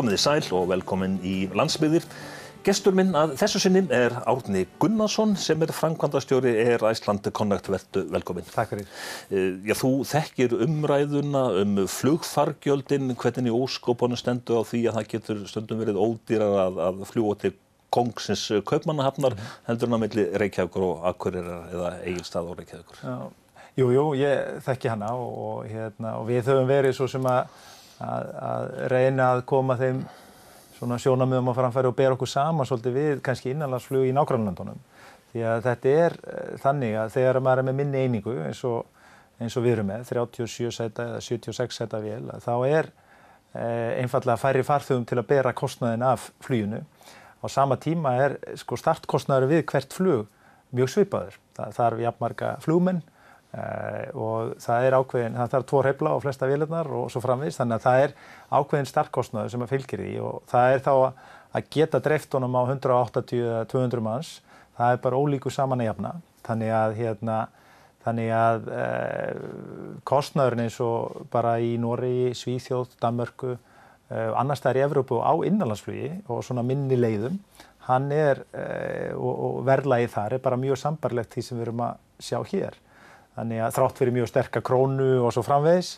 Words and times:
Komiði 0.00 0.16
sæl 0.16 0.46
og 0.56 0.70
velkomin 0.70 1.18
í 1.20 1.42
landsbyðir. 1.52 2.06
Gestur 2.64 2.94
minn 2.96 3.10
að 3.16 3.34
þessu 3.40 3.60
sinni 3.60 3.82
er 3.92 4.14
Árni 4.28 4.62
Gunnarsson 4.80 5.34
sem 5.36 5.60
er 5.60 5.72
framkvæmdastjóri 5.76 6.54
er 6.62 6.84
Æsland 6.88 7.28
Connect 7.36 7.68
vertu 7.68 8.06
velkomin. 8.08 8.46
Takk 8.48 8.72
fyrir. 8.72 8.88
Já, 9.28 9.74
þú 9.76 9.90
þekkir 10.08 10.54
umræðuna 10.64 11.42
um 11.60 11.82
flugfargjöldin, 11.88 13.12
hvernig 13.20 13.56
óskopunum 13.56 14.16
stendur 14.16 14.60
á 14.60 14.68
því 14.70 14.80
að 14.88 14.96
það 14.98 15.10
getur 15.12 15.42
stundum 15.52 15.82
verið 15.84 16.00
ódýrar 16.00 16.56
að, 16.64 16.80
að 16.86 17.04
fljúa 17.12 17.36
til 17.42 17.52
kongsins 17.92 18.46
kaupmannahafnar 18.68 19.36
mm. 19.36 19.52
heldur 19.66 19.90
hann 19.90 19.98
að 19.98 20.04
milli 20.06 20.26
Reykjavíkur 20.40 20.86
og 20.86 21.04
Akureyrar 21.10 21.68
eða 21.74 21.92
Egilstað 22.06 22.52
og 22.52 22.60
Reykjavíkur. 22.62 23.04
Já. 23.04 23.18
Jú, 23.80 24.08
ég 24.18 24.62
þekki 24.64 24.90
hana 24.92 25.12
og, 25.16 25.68
hérna, 25.68 26.16
og 26.20 26.26
við 26.28 26.48
höfum 26.50 26.68
verið 26.68 26.96
svo 26.96 27.06
sem 27.08 27.28
að, 27.28 27.52
að, 28.00 28.30
að 28.50 28.70
reyna 28.92 29.28
að 29.34 29.44
koma 29.50 29.76
þeim 29.80 30.02
svona 30.78 30.96
sjónamöðum 31.00 31.50
á 31.52 31.58
framfæri 31.58 31.90
og 31.90 31.96
bera 31.98 32.16
okkur 32.16 32.30
saman 32.30 32.68
svolítið 32.68 32.96
við 32.96 33.20
kannski 33.24 33.52
innanlandsflug 33.52 34.08
í 34.08 34.14
nágrannlandunum. 34.16 34.80
Því 35.30 35.44
að 35.46 35.66
þetta 35.66 35.92
er 36.06 36.16
uh, 36.16 36.56
þannig 36.62 36.96
að 37.02 37.12
þegar 37.18 37.40
maður 37.44 37.62
er 37.62 37.68
með 37.68 37.78
minni 37.82 38.04
einingu 38.06 38.36
eins 38.46 38.62
og, 38.68 39.04
eins 39.38 39.56
og 39.58 39.66
við 39.66 39.76
erum 39.76 39.90
með, 39.92 40.08
37 40.08 40.72
seta 40.74 41.06
eða 41.12 41.22
76 41.26 41.80
seta 41.82 42.00
vél, 42.02 42.24
þá 42.42 42.54
er 42.66 42.90
uh, 42.90 43.90
einfallega 44.00 44.40
færri 44.40 44.64
farþugum 44.66 45.06
til 45.10 45.20
að 45.20 45.30
bera 45.34 45.54
kostnaðin 45.56 46.06
af 46.08 46.30
fluginu. 46.44 46.82
Á 47.40 47.46
sama 47.48 47.76
tíma 47.80 48.16
er 48.20 48.36
sko, 48.60 48.76
startkostnaður 48.80 49.52
við 49.52 49.64
hvert 49.70 49.96
flug 49.96 50.26
mjög 50.76 50.92
svipaður. 50.92 51.38
Það 51.56 51.76
þarf 51.76 52.04
jafnmarga 52.06 52.50
flugmenn 52.64 53.00
og 53.50 54.52
það 54.62 54.84
er 54.86 54.94
ákveðin, 54.94 55.36
það 55.40 55.52
þarf 55.54 55.64
tvo 55.66 55.82
reyfla 55.82 56.10
á 56.14 56.22
flesta 56.22 56.46
vélarnar 56.46 56.90
og 56.94 57.08
svo 57.10 57.22
framvís 57.24 57.58
þannig 57.58 57.80
að 57.80 57.86
það 57.86 58.02
er 58.04 58.12
ákveðin 58.54 58.90
starkkostnaður 58.90 59.50
sem 59.50 59.64
að 59.64 59.72
fylgir 59.72 60.02
því 60.04 60.12
og 60.22 60.36
það 60.50 60.74
er 60.74 60.84
þá 60.84 60.92
að 61.50 61.70
geta 61.74 62.00
dreift 62.02 62.36
honum 62.36 62.54
á 62.54 62.62
180-200 62.62 64.04
manns. 64.06 64.36
Það 64.78 64.92
er 64.94 65.00
bara 65.02 65.18
ólíku 65.18 65.50
saman 65.50 65.82
að 65.82 65.90
jafna. 65.90 66.12
Þannig 66.46 66.70
að 66.74 66.94
hérna 67.00 67.38
þannig 68.04 68.30
að 68.32 68.68
uh, 68.72 69.40
kostnaðurinn 70.08 70.64
eins 70.64 70.78
og 70.84 71.26
bara 71.32 71.58
í 71.60 71.74
Nóri, 71.80 72.30
Svíþjóð, 72.38 72.94
Danmörku 73.02 73.50
uh, 73.56 74.30
annars 74.40 74.62
það 74.62 74.70
er 74.70 74.78
í 74.78 74.84
Evrópu 74.86 75.18
á 75.20 75.32
innanlandsflugi 75.44 76.14
og 76.30 76.40
svona 76.46 76.64
minni 76.64 76.96
leiðum 76.96 77.36
hann 77.90 78.10
er 78.14 78.42
og, 79.16 79.30
og 79.30 79.54
verðlagið 79.66 80.12
þar 80.12 80.34
er 80.36 80.42
bara 80.44 80.58
mjög 80.60 80.78
sambarlegt 80.78 81.32
því 81.34 81.42
sem 81.42 81.58
við 81.58 81.64
erum 81.64 81.80
að 81.82 82.02
sjá 82.22 82.36
hér 82.52 82.76
Þannig 83.40 83.62
að 83.64 83.76
þrátt 83.78 84.00
fyrir 84.02 84.12
mjög 84.12 84.26
sterkar 84.28 84.64
krónu 84.68 85.08
og 85.24 85.30
svo 85.32 85.40
framvegis 85.46 85.94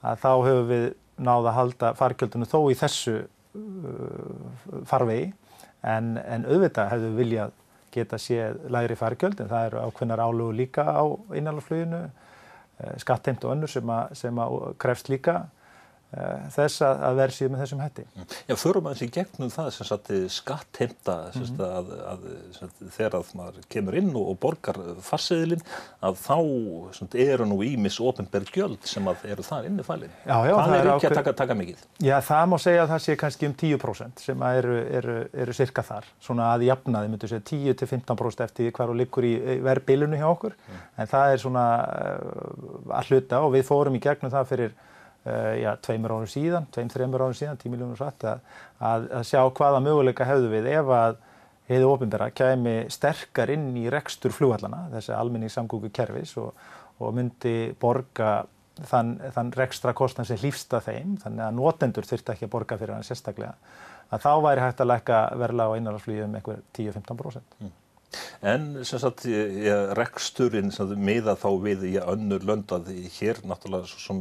að 0.00 0.22
þá 0.22 0.30
höfum 0.46 0.68
við 0.70 0.86
náða 1.18 1.50
að 1.50 1.56
halda 1.58 1.90
fargjöldunum 1.98 2.48
þó 2.48 2.60
í 2.72 2.76
þessu 2.78 3.16
uh, 3.18 4.46
farvegi. 4.88 5.26
En, 5.84 6.14
en 6.16 6.46
auðvitað 6.48 6.88
hefðu 6.94 7.10
viljað 7.18 7.52
geta 7.92 8.18
séð 8.20 8.56
lægri 8.72 8.96
fargjöld 8.96 9.42
en 9.42 9.50
það 9.50 9.68
eru 9.68 9.82
ákveðnar 9.84 10.22
álugu 10.24 10.56
líka 10.56 10.86
á 10.88 11.04
innanlandsfluginu, 11.36 12.00
uh, 12.08 12.96
skattheimt 13.04 13.44
og 13.44 13.52
önnur 13.52 13.74
sem 13.74 13.92
að, 13.92 14.16
sem 14.22 14.40
að 14.40 14.58
krefst 14.80 15.12
líka. 15.12 15.42
Eh, 15.44 15.57
þess 16.08 16.80
að, 16.86 17.02
að 17.04 17.18
verð 17.18 17.34
síðan 17.36 17.52
með 17.52 17.60
þessum 17.62 17.80
hætti. 17.84 18.04
Mm. 18.08 18.28
Já, 18.48 18.54
förum 18.56 18.86
aðeins 18.88 19.02
í 19.04 19.08
gegnum 19.12 19.50
það 19.52 19.66
sem 19.74 19.88
sagt 19.88 20.10
skattheimta 20.32 21.16
mm 21.28 21.42
-hmm. 21.42 21.60
að, 21.66 21.90
að, 22.12 22.22
að 22.64 22.86
þegar 22.94 23.16
að 23.18 23.32
maður 23.36 23.66
kemur 23.68 23.98
inn 24.00 24.08
og, 24.14 24.30
og 24.32 24.38
borgar 24.40 24.80
farseðilinn 25.04 25.64
að 26.00 26.16
þá 26.22 26.38
sagt, 26.96 27.18
eru 27.20 27.48
nú 27.50 27.60
ímis 27.66 28.00
ofinberð 28.00 28.54
gjöld 28.54 28.88
sem 28.88 29.12
eru 29.12 29.44
þar 29.44 29.68
inni 29.68 29.84
fælinn. 29.84 30.16
Já, 30.24 30.36
já. 30.48 30.54
Það 30.56 30.74
er 30.78 30.90
ekki 30.94 31.10
að 31.10 31.16
taka, 31.20 31.36
taka 31.42 31.58
mikið. 31.60 31.84
Já, 32.00 32.16
það 32.24 32.48
má 32.48 32.56
segja 32.64 32.82
að 32.86 32.90
það 32.94 33.04
sé 33.04 33.20
kannski 33.20 33.50
um 33.50 33.56
10% 33.62 34.24
sem 34.24 34.48
eru, 34.48 34.80
eru, 35.02 35.20
eru 35.44 35.60
cirka 35.60 35.84
þar. 35.84 36.08
Svona 36.24 36.50
að 36.54 36.68
jafnaði 36.70 37.12
myndu 37.12 37.28
segja 37.28 37.44
10-15% 37.52 38.44
eftir 38.48 38.72
hvað 38.72 38.94
og 38.94 39.00
likur 39.02 39.28
í 39.28 39.36
verðbilinu 39.60 40.16
hjá 40.16 40.28
okkur. 40.32 40.56
Mm. 40.56 40.84
En 40.96 41.12
það 41.12 41.32
er 41.34 41.42
svona 41.44 41.70
uh, 41.84 42.92
að 42.96 43.12
hluta 43.12 43.44
og 43.44 43.52
við 43.58 43.68
fórum 43.68 43.98
í 43.98 44.02
gegnum 44.02 44.32
það 44.32 44.54
fyrir 44.56 44.78
já, 45.26 45.70
tveimur 45.84 46.14
árum 46.14 46.28
síðan, 46.30 46.68
tveim, 46.74 46.90
þreimur 46.92 47.24
árum 47.26 47.36
síðan, 47.36 47.58
10 47.60 47.72
miljónur 47.74 47.98
satt, 48.00 48.24
að, 48.24 48.44
að, 48.80 49.08
sjá 49.28 49.40
hvaða 49.44 49.80
möguleika 49.84 50.26
hefðu 50.28 50.52
við 50.52 50.68
ef 50.72 50.92
að 50.94 51.18
heiðu 51.68 51.88
ofinbæra 51.92 52.30
kemi 52.32 52.76
sterkar 52.92 53.52
inn 53.52 53.70
í 53.76 53.88
rekstur 53.92 54.32
flugallana, 54.32 54.86
þessi 54.94 55.12
almenningssamgóku 55.16 55.90
kerfis 55.94 56.36
og, 56.40 56.54
og 57.02 57.12
myndi 57.16 57.74
borga 57.80 58.38
þann, 58.88 59.18
þann 59.34 59.52
rekstra 59.58 59.92
kostnað 59.96 60.30
sem 60.30 60.40
hlýfsta 60.42 60.80
þeim, 60.84 61.18
þannig 61.22 61.44
að 61.44 61.58
notendur 61.58 62.08
þurfti 62.08 62.34
ekki 62.34 62.48
að 62.48 62.54
borga 62.54 62.78
fyrir 62.80 62.96
hann 62.96 63.06
sérstaklega, 63.06 63.52
að 64.08 64.24
þá 64.24 64.32
væri 64.46 64.64
hægt 64.64 64.80
að 64.80 64.90
lækka 64.94 65.20
verla 65.42 65.68
á 65.68 65.74
einarhalsflýju 65.76 66.24
um 66.24 66.38
einhver 66.38 66.64
10-15%. 66.78 67.58
Mm. 67.60 67.76
En 68.46 68.84
sem 68.86 69.00
sagt, 69.02 69.24
reksturinn 69.98 70.70
miða 70.94 71.34
þá 71.38 71.48
við 71.64 71.80
í 71.88 71.94
önnur 71.98 72.44
löndað 72.46 72.92
hér 73.16 73.40
náttúrulega 73.42 73.88
sem 73.90 74.20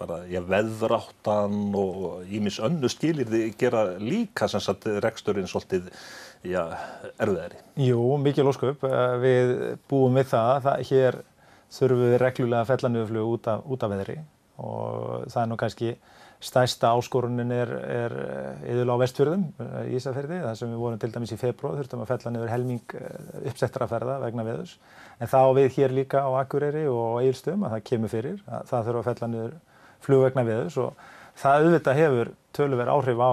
bara 0.00 0.24
ég, 0.26 0.42
veðráttan 0.50 1.70
og 1.78 2.26
ímis 2.26 2.58
önnu 2.58 2.90
skilir 2.90 3.30
þið 3.30 3.54
gera 3.60 3.84
líka 4.02 4.48
sem 4.50 4.62
sagt 4.64 4.88
reksturinn 5.04 5.46
svolítið 5.46 5.92
já, 6.42 6.64
erfiðari. 7.22 7.62
Jú, 7.86 8.02
mikið 8.24 8.48
lósköp. 8.48 8.86
Við 9.22 9.54
búum 9.86 10.18
við 10.18 10.32
það. 10.34 10.52
það 10.66 10.84
hér 10.90 11.20
þurfum 11.78 12.02
við 12.02 12.18
reglulega 12.22 12.68
fellanöflug 12.72 13.32
út, 13.36 13.48
út 13.62 13.86
af 13.86 13.94
veðri 13.94 14.20
og 14.56 15.26
það 15.30 15.40
er 15.42 15.48
nú 15.50 15.56
kannski 15.60 15.94
Stærsta 16.44 16.90
áskorunin 16.92 17.52
er, 17.54 17.70
er 17.88 18.14
yfirlega 18.60 18.96
á 18.96 19.02
vestfjörðum 19.02 19.44
í 19.86 19.96
Ísafjörði, 19.96 20.40
þar 20.44 20.58
sem 20.58 20.72
við 20.72 20.82
vorum 20.82 21.00
til 21.00 21.10
dæmis 21.14 21.32
í 21.32 21.38
februar, 21.40 21.78
þurftum 21.78 22.02
að 22.04 22.10
fella 22.10 22.32
niður 22.34 22.52
helming 22.52 22.96
uppsettra 23.48 23.88
ferða 23.88 24.18
vegna 24.20 24.44
veðus. 24.44 24.74
En 25.16 25.30
þá 25.32 25.40
við 25.56 25.70
hér 25.78 25.94
líka 25.96 26.20
á 26.20 26.30
Akureyri 26.42 26.84
og 26.92 27.22
Eilstöðum 27.22 27.64
að 27.64 27.76
það 27.76 27.86
kemur 27.88 28.12
fyrir, 28.12 28.42
að 28.44 28.66
það 28.68 28.88
þurfa 28.90 29.00
að 29.00 29.08
fella 29.08 29.30
niður 29.32 29.54
flug 30.04 30.24
vegna 30.26 30.44
veðus 30.46 30.76
og 30.82 31.06
það 31.40 31.66
auðvitað 31.66 32.00
hefur 32.00 32.32
töluverð 32.56 32.92
áhrif 32.92 33.22
á, 33.24 33.32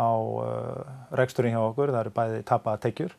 á 0.00 0.10
uh, 0.16 0.94
reksturinn 1.20 1.56
hjá 1.56 1.60
okkur, 1.64 1.92
það 1.92 2.00
eru 2.04 2.14
bæði 2.16 2.40
tapaða 2.48 2.82
tekjur, 2.86 3.14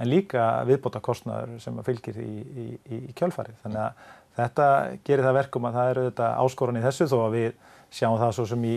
en 0.00 0.10
líka 0.10 0.46
viðbóta 0.68 1.02
kostnæður 1.04 1.60
sem 1.62 1.84
fylgir 1.84 2.18
í, 2.24 2.32
í, 2.40 2.66
í, 2.88 3.02
í 3.10 3.14
kjölfarið. 3.18 3.60
Þannig 3.66 3.84
að 3.84 4.08
þetta 4.38 4.68
gerir 5.04 5.28
það 5.28 5.38
verkum 5.38 5.68
að 5.68 5.78
það 5.78 5.92
eru 5.92 6.06
auðvitað 6.06 6.40
áskorun 6.46 6.80
í 6.80 6.84
þessu 6.86 7.08
þó 7.12 7.18
að 7.26 7.36
við 7.36 7.50
sjáum 7.92 8.18
það 8.20 8.34
svo 8.36 8.46
sem 8.52 8.64
í, 8.64 8.76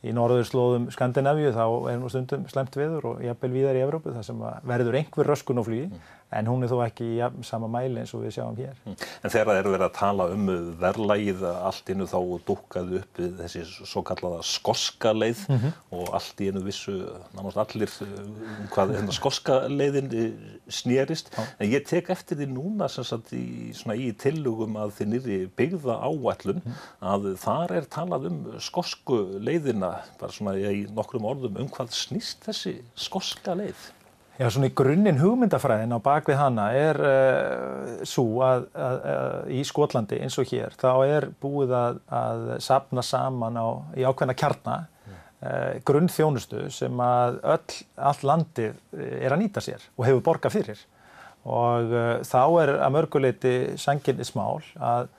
í 0.00 0.14
norðurslóðum 0.16 0.88
Skandinavíu 0.94 1.52
þá 1.52 1.66
er 1.92 1.98
nú 2.00 2.08
stundum 2.12 2.46
slemt 2.48 2.76
viður 2.78 3.12
og 3.12 3.24
jafnvel 3.24 3.52
víðar 3.52 3.78
í 3.78 3.84
Evrópu 3.84 4.14
þar 4.14 4.26
sem 4.26 4.40
verður 4.70 4.98
einhver 5.00 5.28
röskun 5.28 5.60
á 5.60 5.64
flugi 5.66 5.88
mm 5.90 6.08
en 6.30 6.46
hún 6.46 6.62
er 6.62 6.70
þó 6.70 6.80
ekki 6.84 7.06
í 7.16 7.44
sama 7.46 7.68
mæli 7.70 8.02
eins 8.02 8.12
og 8.14 8.22
við 8.22 8.36
sjáum 8.36 8.58
hér. 8.58 8.76
Mm. 8.86 8.96
En 9.24 9.32
þegar 9.32 9.48
það 9.48 9.60
eru 9.60 9.72
verið 9.74 9.86
að 9.86 9.96
tala 9.96 10.26
um 10.34 10.50
verðlægið 10.80 11.42
allt 11.50 11.90
innu 11.94 12.06
þá 12.10 12.18
dukkaðu 12.46 13.00
upp 13.00 13.20
þessi 13.40 13.64
svo 13.78 14.02
kallaða 14.06 14.44
skoska 14.46 15.12
leið 15.16 15.42
mm 15.48 15.58
-hmm. 15.58 15.72
og 15.98 16.12
allt 16.18 16.40
í 16.40 16.50
einu 16.50 16.62
vissu 16.66 16.94
náttúrulega 17.34 17.64
allir 17.64 17.96
um 18.06 18.68
hvað 18.74 18.94
hérna, 18.94 19.16
skoska 19.16 19.56
leiðin 19.68 20.10
eh, 20.14 20.30
snýrist. 20.68 21.32
Ah. 21.36 21.50
En 21.58 21.70
ég 21.70 21.86
tek 21.88 22.10
eftir 22.10 22.38
því 22.38 22.46
núna 22.54 22.88
sem 22.88 23.04
sagt 23.04 23.32
í, 23.34 23.74
í 23.74 24.12
tillugum 24.14 24.78
að 24.78 24.94
þið 25.00 25.10
nýri 25.14 25.40
byggða 25.56 25.98
áætlun 25.98 26.62
mm. 26.62 26.78
að 27.00 27.34
þar 27.42 27.76
er 27.80 27.90
talað 27.90 28.30
um 28.30 28.38
skosku 28.58 29.18
leiðina, 29.42 29.89
bara 30.20 30.34
svona 30.34 30.56
í 30.58 30.84
nokkrum 30.94 31.26
orðum 31.30 31.58
um 31.62 31.72
hvað 31.72 31.94
snýst 31.96 32.44
þessi 32.46 32.76
skoska 32.98 33.56
leið? 33.58 33.88
Já, 34.40 34.46
svona 34.48 34.70
í 34.70 34.72
grunninn 34.72 35.18
hugmyndafræðin 35.20 35.92
á 35.92 36.00
bakvið 36.00 36.38
hana 36.40 36.70
er 36.72 36.98
uh, 37.04 38.04
svo 38.08 38.40
að, 38.46 38.62
að, 38.72 38.94
að 39.10 39.50
í 39.52 39.58
Skotlandi 39.68 40.20
eins 40.24 40.38
og 40.40 40.48
hér 40.48 40.76
þá 40.80 40.92
er 41.04 41.26
búið 41.42 41.74
að, 41.76 41.98
að 42.08 42.46
sapna 42.64 43.04
saman 43.04 43.60
á, 43.60 43.68
í 44.00 44.06
ákveðna 44.08 44.36
kjarnar 44.40 44.86
uh, 45.10 45.76
grunnþjónustu 45.84 46.70
sem 46.72 47.04
að 47.04 47.36
öll, 47.52 47.76
all 48.00 48.16
landið 48.32 48.80
er 48.96 49.36
að 49.36 49.42
nýta 49.42 49.64
sér 49.64 49.84
og 49.98 50.08
hefur 50.08 50.24
borgað 50.30 50.56
fyrir 50.56 50.82
og 51.44 51.92
uh, 51.92 52.16
þá 52.24 52.42
er 52.62 52.74
að 52.78 52.96
mörguleiti 52.96 53.54
sanginni 53.80 54.24
smál 54.24 54.62
að 54.80 55.12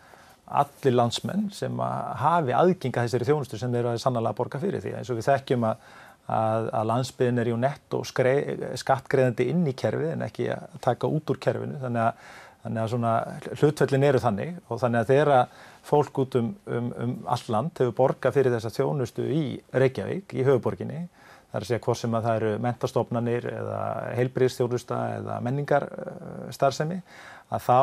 allir 0.62 0.96
landsmenn 0.96 1.50
sem 1.56 1.82
hafi 2.22 2.56
aðginga 2.56 3.06
þessari 3.06 3.28
þjónustu 3.28 3.60
sem 3.60 3.72
þeir 3.72 3.84
eru 3.86 3.94
að 3.94 4.04
sannlega 4.04 4.38
borga 4.38 4.62
fyrir. 4.62 4.84
Því 4.84 4.96
eins 5.00 5.12
og 5.12 5.20
við 5.20 5.30
þekkjum 5.30 5.68
að 5.72 5.84
að, 6.32 6.70
að 6.70 6.88
landsbyðin 6.92 7.42
er 7.42 7.50
jú 7.52 7.58
netto 7.60 8.04
skattgreðandi 8.06 9.50
inn 9.52 9.66
í 9.68 9.76
kerfið 9.78 10.14
en 10.14 10.26
ekki 10.28 10.48
að 10.54 10.80
taka 10.84 11.10
út 11.12 11.34
úr 11.34 11.40
kerfinu. 11.42 11.80
Þannig 11.82 12.04
að, 12.06 12.30
þannig 12.66 12.84
að 12.84 12.92
svona 12.94 13.14
hlutfellin 13.62 14.08
eru 14.08 14.22
þannig 14.22 14.60
og 14.68 14.84
þannig 14.84 15.02
að 15.02 15.14
þeirra 15.16 15.40
fólk 15.88 16.22
út 16.24 16.38
um, 16.38 16.52
um, 16.70 16.92
um 17.06 17.16
all 17.34 17.48
land 17.56 17.82
hefur 17.82 17.98
borgað 17.98 18.38
fyrir 18.38 18.56
þessa 18.56 18.74
þjónustu 18.76 19.26
í 19.34 19.44
Reykjavík, 19.74 20.38
í 20.38 20.46
höfuborginni 20.48 21.08
Það 21.52 21.58
er 21.58 21.66
að 21.66 21.68
segja 21.68 21.84
hvort 21.84 22.00
sem 22.00 22.14
að 22.16 22.26
það 22.26 22.38
eru 22.40 22.50
mentastofnanir 22.64 23.46
eða 23.52 23.80
heilbríðstjónusta 24.16 25.00
eða 25.18 25.40
menningarstarfsemi 25.44 27.00
að 27.52 27.64
þá 27.68 27.80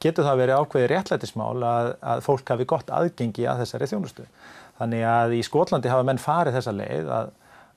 getur 0.00 0.26
það 0.26 0.42
verið 0.42 0.60
ákveði 0.60 0.90
réttlætismál 0.90 1.64
að, 1.68 1.92
að 2.00 2.26
fólk 2.26 2.52
hafi 2.54 2.68
gott 2.68 2.92
aðgengi 2.92 3.48
að 3.48 3.64
þessari 3.64 3.88
þjónustu. 3.92 4.26
Þannig 4.78 5.06
að 5.06 5.34
í 5.36 5.40
Skotlandi 5.46 5.92
hafa 5.92 6.06
menn 6.08 6.22
farið 6.22 6.58
þessa 6.58 6.76
leið 6.76 7.10
að 7.20 7.32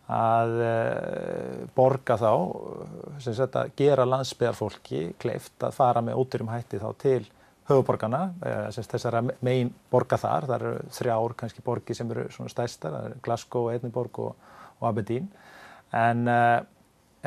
að 0.08 0.54
uh, 0.64 1.64
borga 1.76 2.16
þá, 2.16 2.30
sem 3.20 3.34
sagt 3.36 3.58
að 3.60 3.74
gera 3.76 4.06
landsbyðarfólki 4.08 5.02
kleift 5.20 5.66
að 5.68 5.76
fara 5.76 6.04
með 6.04 6.22
ótyrum 6.22 6.52
hætti 6.54 6.80
þá 6.80 6.88
til 7.02 7.26
höfuborgarna, 7.68 8.22
sem 8.72 8.86
þessara 8.88 9.20
megin 9.44 9.74
borga 9.92 10.16
þar, 10.22 10.46
það 10.48 10.62
eru 10.62 10.92
þrjár 10.96 11.34
kannski 11.42 11.64
borgi 11.66 11.98
sem 11.98 12.12
eru 12.14 12.24
svona 12.32 12.68
eru 13.04 13.18
Glasgow, 13.26 13.68
Edinborg 13.74 14.22
og, 14.24 14.38
og 14.80 14.86
Aberdeen, 14.88 15.28
en 15.92 16.24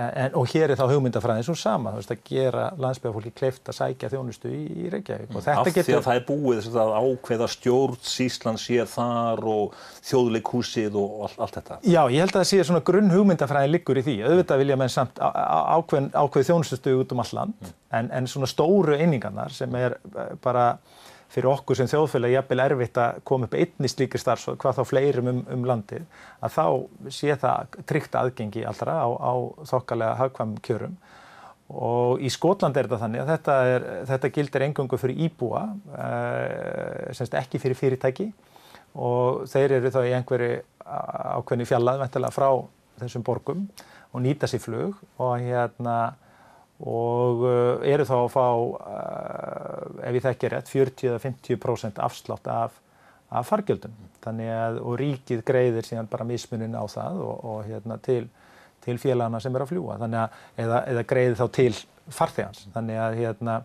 En, 0.01 0.35
og 0.39 0.47
hér 0.51 0.73
er 0.73 0.79
þá 0.79 0.85
hugmyndafræðin 0.91 1.47
svo 1.47 1.55
sama, 1.59 1.93
þú 1.95 2.01
veist, 2.01 2.13
að 2.15 2.21
gera 2.31 2.67
landsbyggjarfólki 2.81 3.33
kleift 3.37 3.71
að 3.71 3.77
sækja 3.77 4.11
þjónustu 4.13 4.53
í, 4.53 4.61
í 4.85 4.93
Reykjavík. 4.93 5.31
Mm. 5.31 5.41
Af 5.41 5.71
getur... 5.71 5.87
því 5.89 5.97
að 5.99 6.07
það 6.07 6.21
er 6.21 6.25
búið 6.29 6.61
þess 6.61 6.79
að 6.83 6.93
ákveða 7.01 7.49
stjórn 7.55 7.99
Ísland 8.27 8.63
sér 8.63 8.89
þar 8.91 9.45
og 9.53 9.77
þjóðleikhúsið 10.09 10.99
og 11.01 11.19
all, 11.27 11.33
allt 11.47 11.59
þetta. 11.61 11.81
Já, 11.85 12.01
ég 12.07 12.25
held 12.25 12.33
að 12.33 12.39
það 12.39 12.49
sé 12.53 12.63
svona 12.71 12.85
grunn 12.91 13.13
hugmyndafræðin 13.15 13.75
liggur 13.75 14.01
í 14.01 14.07
því. 14.07 14.17
Auðvitað 14.31 14.65
vilja 14.65 14.81
menn 14.81 14.95
samt 14.95 15.21
ákveð, 15.21 16.11
ákveð 16.15 16.49
þjónustustu 16.51 16.97
út 17.03 17.15
um 17.15 17.25
all 17.25 17.37
land, 17.41 17.57
mm. 17.61 17.77
en, 18.01 18.11
en 18.21 18.31
svona 18.31 18.51
stóru 18.51 18.97
einingarnar 18.97 19.55
sem 19.55 19.79
er 19.81 19.99
eh, 20.15 20.35
bara 20.45 20.73
fyrir 21.31 21.51
okkur 21.53 21.79
sem 21.79 21.89
þjóðfélag 21.91 22.35
jafnvel 22.35 22.63
erfitt 22.65 22.99
að 22.99 23.21
koma 23.29 23.47
upp 23.47 23.55
einni 23.59 23.91
slíkir 23.91 24.23
starfsóð, 24.23 24.59
hvað 24.63 24.81
þá 24.81 24.83
fleirum 24.89 25.31
um, 25.31 25.41
um 25.55 25.67
landið, 25.69 26.05
að 26.43 26.57
þá 26.57 26.65
sé 27.15 27.37
það 27.39 27.81
tryggt 27.91 28.19
aðgengi 28.19 28.65
allra 28.67 28.97
á, 29.07 29.09
á 29.15 29.33
þokkalega 29.71 30.19
hagkvæm 30.25 30.57
kjörum. 30.67 30.97
Og 31.71 32.19
í 32.19 32.31
Skotland 32.35 32.75
er 32.75 32.89
þetta 32.89 33.05
þannig 33.05 33.23
að 33.23 33.31
þetta, 33.31 33.57
er, 33.71 33.85
þetta 34.11 34.31
gildir 34.35 34.65
engungu 34.67 34.99
fyrir 34.99 35.21
íbúa, 35.29 35.63
eh, 35.95 37.13
semst 37.15 37.37
ekki 37.39 37.61
fyrir 37.63 37.79
fyrirtæki 37.79 38.27
og 38.99 39.45
þeir 39.51 39.77
eru 39.77 39.93
þá 39.95 40.01
í 40.03 40.15
einhverju 40.17 40.57
ákveðni 40.91 41.69
fjallað 41.69 42.33
frá 42.35 42.49
þessum 42.99 43.23
borgum 43.23 43.69
og 44.11 44.25
nýta 44.25 44.49
sér 44.51 44.63
flug 44.65 44.99
og 45.23 45.39
hérna 45.39 46.17
og 46.81 47.43
eh, 47.45 47.93
eru 47.93 48.07
þá 48.09 48.15
að 48.17 48.31
fá, 48.33 48.47
eh, 48.95 50.07
ef 50.09 50.17
ég 50.17 50.25
þekkir 50.25 50.55
rétt, 50.55 50.71
40-50% 50.73 52.01
afslátt 52.01 52.49
af, 52.49 52.79
af 53.29 53.49
fargjöldum. 53.51 53.97
Þannig 54.25 54.53
að, 54.55 54.79
og 54.85 54.97
ríkið 55.01 55.43
greiðir 55.49 55.89
síðan 55.89 56.09
bara 56.13 56.29
mismunin 56.29 56.77
á 56.77 56.85
það 56.89 57.21
og, 57.25 57.45
og 57.53 57.69
hérna 57.69 57.99
til, 58.05 58.23
til 58.85 58.97
félagana 59.01 59.43
sem 59.43 59.57
er 59.57 59.67
að 59.67 59.75
fljúa. 59.75 59.99
Þannig 60.01 60.23
að, 60.23 60.41
eða, 60.65 60.81
eða 60.95 61.05
greiðir 61.13 61.39
þá 61.41 61.47
til 61.61 61.75
farþegans. 62.11 62.67
Þannig 62.75 63.01
að, 63.05 63.21
hérna, 63.21 63.57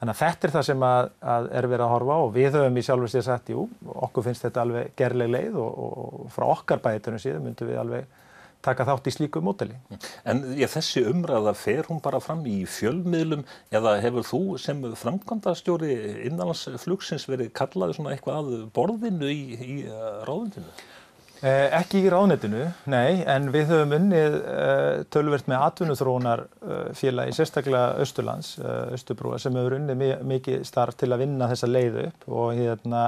þannig 0.00 0.14
að 0.14 0.20
þetta 0.22 0.48
er 0.48 0.56
það 0.56 0.68
sem 0.70 0.86
að, 0.90 1.10
að 1.36 1.48
er 1.60 1.72
verið 1.72 1.86
að 1.86 1.94
horfa 1.94 2.16
á 2.16 2.20
og 2.24 2.36
við 2.36 2.56
höfum 2.56 2.80
í 2.80 2.86
sjálfur 2.88 3.12
sér 3.12 3.26
sagt, 3.28 3.52
jú, 3.52 3.66
okkur 4.08 4.30
finnst 4.30 4.48
þetta 4.48 4.64
alveg 4.64 4.94
gerleg 4.96 5.32
leið 5.32 5.58
og, 5.60 5.82
og 5.86 6.30
frá 6.32 6.48
okkar 6.48 6.84
bætunum 6.84 7.20
síðan 7.20 7.44
myndum 7.44 7.68
við 7.68 7.82
alveg 7.84 8.22
taka 8.64 8.86
þátt 8.88 9.10
í 9.10 9.14
slíku 9.14 9.42
móteli. 9.44 9.76
En 10.26 10.42
ég, 10.58 10.70
þessi 10.72 11.04
umræða, 11.10 11.54
fer 11.58 11.86
hún 11.90 12.02
bara 12.04 12.20
fram 12.22 12.42
í 12.48 12.58
fjölmiðlum 12.70 13.44
eða 13.74 13.96
hefur 14.02 14.26
þú 14.26 14.42
sem 14.62 14.82
framkvæmdastjóri 15.02 15.94
innanlandsflugsins 16.28 17.28
verið 17.30 17.52
kallaði 17.56 17.98
svona 17.98 18.16
eitthvað 18.16 18.42
að 18.42 18.68
borðinu 18.76 19.32
í, 19.32 19.42
í 19.56 19.78
uh, 19.86 20.22
ráðundinu? 20.26 20.74
Eh, 21.44 21.68
ekki 21.76 22.00
í 22.00 22.08
ráðnetinu, 22.08 22.62
nei, 22.88 23.20
en 23.28 23.50
við 23.52 23.68
höfum 23.68 23.90
unnið 23.92 24.36
eh, 24.40 25.02
tölvert 25.12 25.50
með 25.50 25.64
atvinnuþróunar 25.66 26.42
eh, 26.64 27.26
sérstaklega 27.36 27.98
Östurlands, 28.00 28.54
eh, 28.56 28.94
Östurbrúa, 28.96 29.36
sem 29.42 29.56
hefur 29.58 29.76
unnið 29.76 30.24
mikið 30.24 30.64
starf 30.64 30.96
til 30.96 31.10
að 31.12 31.26
vinna 31.26 31.50
þessa 31.50 31.68
leiðu 31.68 32.06
upp 32.06 32.24
og, 32.30 32.46
hérna, 32.56 33.02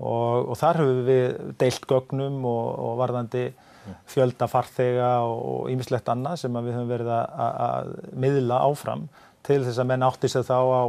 og, 0.00 0.50
og 0.50 0.58
þar 0.58 0.82
höfum 0.82 1.04
við 1.06 1.38
deilt 1.62 1.86
gögnum 1.92 2.42
og, 2.50 2.66
og 2.82 2.98
varðandi 2.98 3.44
fjölda 4.10 4.48
farþega 4.50 5.10
og 5.26 5.70
ýmislegt 5.72 6.08
annað 6.12 6.42
sem 6.42 6.58
við 6.58 6.76
höfum 6.76 6.92
verið 6.92 7.10
að 7.12 7.92
miðla 8.24 8.60
áfram 8.68 9.08
til 9.46 9.62
þess 9.64 9.82
að 9.82 9.90
menn 9.90 10.06
átti 10.06 10.30
sig 10.30 10.46
þá 10.46 10.58
á, 10.62 10.82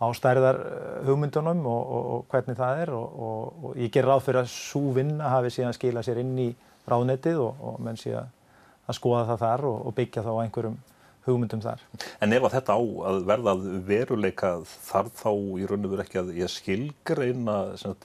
á 0.00 0.06
stærðar 0.16 0.60
eh, 0.64 1.10
og, 1.12 1.66
og, 1.68 2.08
og 2.14 2.24
hvernig 2.32 2.56
það 2.56 2.82
er 2.84 2.94
og, 2.96 3.22
og 3.68 3.76
ég 3.76 3.92
ger 3.92 4.08
ráð 4.08 4.24
fyrir 4.26 4.42
að 4.42 4.52
svo 4.52 4.92
vinna 4.96 5.32
hafi 5.34 5.52
síðan 5.52 5.76
skilað 5.76 6.08
sér 6.08 6.22
inn 6.22 6.36
í 6.40 6.48
ráðnetið 6.88 7.42
og 7.44 7.80
menn 7.84 8.00
sé 8.00 8.14
að 8.16 8.96
skoða 8.96 9.26
það 9.32 9.42
þar 9.44 9.66
og 9.68 9.90
byggja 9.96 10.24
þá 10.24 10.32
einhverjum 10.42 10.78
hugmyndum 11.28 11.62
þar. 11.64 11.84
En 12.24 12.34
ef 12.34 12.46
að 12.48 12.54
þetta 12.56 12.76
á 12.76 12.80
að 13.10 13.18
verða 13.28 13.54
veruleika 13.88 14.52
þarf 14.88 15.22
þá 15.22 15.30
í 15.32 15.68
raun 15.68 15.86
og 15.86 15.92
veru 15.94 16.04
ekki 16.04 16.20
að 16.22 16.32
ég 16.38 16.52
skilgreina 16.52 17.58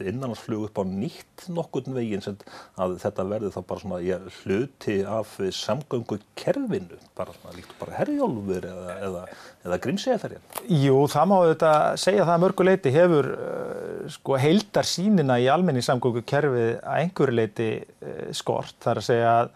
innanlandsflug 0.03 0.67
upp 0.67 0.81
á 0.81 0.83
nýtt 0.87 1.47
nokkurn 1.53 1.95
veginn 1.97 2.23
sem 2.23 2.37
að 2.79 2.97
þetta 3.03 3.25
verði 3.31 3.51
þá 3.55 3.59
bara 3.69 3.83
svona 3.83 3.99
ég, 4.03 4.27
hluti 4.43 4.99
af 5.07 5.35
samgöngu 5.55 6.19
kerfinu, 6.39 6.99
bara 7.17 7.35
svona 7.37 7.55
líkt 7.57 7.73
bara 7.79 7.97
herjólfur 7.99 8.69
eða, 8.69 8.95
eða, 9.07 9.25
eða 9.65 9.81
grímsegjarferjan? 9.85 10.47
Jú, 10.83 10.95
það 11.11 11.29
má 11.29 11.35
auðvitað 11.39 11.89
segja 12.05 12.23
það 12.23 12.35
að 12.35 12.45
mörguleiti 12.45 12.95
hefur 12.95 13.29
uh, 13.33 14.07
sko 14.13 14.39
heildar 14.41 14.89
sínina 14.89 15.39
í 15.41 15.49
almenni 15.51 15.83
samgöngu 15.85 16.23
kerfið 16.27 16.73
að 16.79 17.03
einhverju 17.03 17.37
leiti 17.37 17.69
uh, 17.83 18.25
skort, 18.35 18.75
þar 18.83 19.03
að 19.03 19.09
segja 19.11 19.37
að 19.41 19.53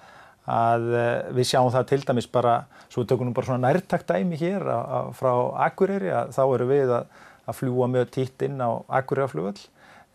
að 0.48 0.90
eh, 0.96 1.30
við 1.36 1.50
sjáum 1.52 1.72
það 1.74 1.88
til 1.92 2.02
dæmis 2.08 2.30
bara, 2.32 2.58
svo 2.88 3.04
við 3.04 3.12
tökum 3.12 3.30
nú 3.30 3.36
bara 3.36 3.50
svona 3.50 3.72
nærtakt 3.72 4.08
dæmi 4.10 4.40
hér 4.40 4.64
að, 4.64 4.84
að 4.98 5.10
frá 5.20 5.32
Akureyri 5.68 6.14
að 6.16 6.36
þá 6.38 6.44
eru 6.46 6.68
við 6.70 6.94
að, 6.98 7.24
að 7.48 7.60
fljúa 7.60 7.90
mjög 7.92 8.12
títt 8.16 8.46
inn 8.48 8.62
á 8.64 8.70
Akureyraflugöld 9.00 9.64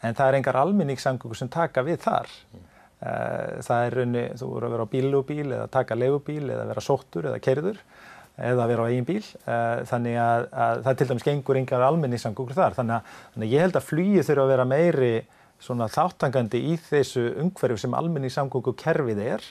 en 0.03 0.17
það 0.19 0.29
er 0.29 0.39
engar 0.41 0.61
alminningssamgöngur 0.63 1.39
sem 1.39 1.51
taka 1.53 1.85
við 1.87 2.01
þar. 2.07 2.31
Mm. 2.53 2.69
Það 3.03 3.85
er 3.85 3.95
raunni, 3.99 4.21
þú 4.39 4.49
voru 4.53 4.67
að 4.67 4.75
vera 4.77 4.85
á 4.87 4.93
bílubíl 4.93 5.47
eða 5.49 5.71
taka 5.75 5.97
legubíl 5.99 6.45
eða 6.55 6.67
vera 6.69 6.83
sóttur 6.87 7.27
eða 7.31 7.41
kerður 7.43 7.81
eða 8.39 8.67
vera 8.71 8.87
á 8.87 8.89
eigin 8.89 9.07
bíl. 9.09 9.23
Eh, 9.23 9.83
þannig 9.91 10.19
að, 10.23 10.47
að 10.65 10.83
það 10.87 10.99
til 10.99 11.09
dæmis 11.11 11.27
gengur 11.27 11.59
engar 11.61 11.87
alminningssamgöngur 11.87 12.57
þar. 12.57 12.77
Þannig 12.79 12.97
að, 12.97 13.17
þannig 13.35 13.49
að 13.49 13.55
ég 13.57 13.67
held 13.67 13.79
að 13.79 13.89
flýið 13.89 14.29
þurfa 14.29 14.45
að 14.45 14.53
vera 14.55 14.69
meiri 14.71 15.13
svona 15.63 15.89
þáttangandi 15.93 16.63
í 16.73 16.77
þessu 16.89 17.27
umhverju 17.43 17.83
sem 17.83 17.99
alminningssamgöngu 17.99 18.75
kerfið 18.79 19.23
er 19.27 19.51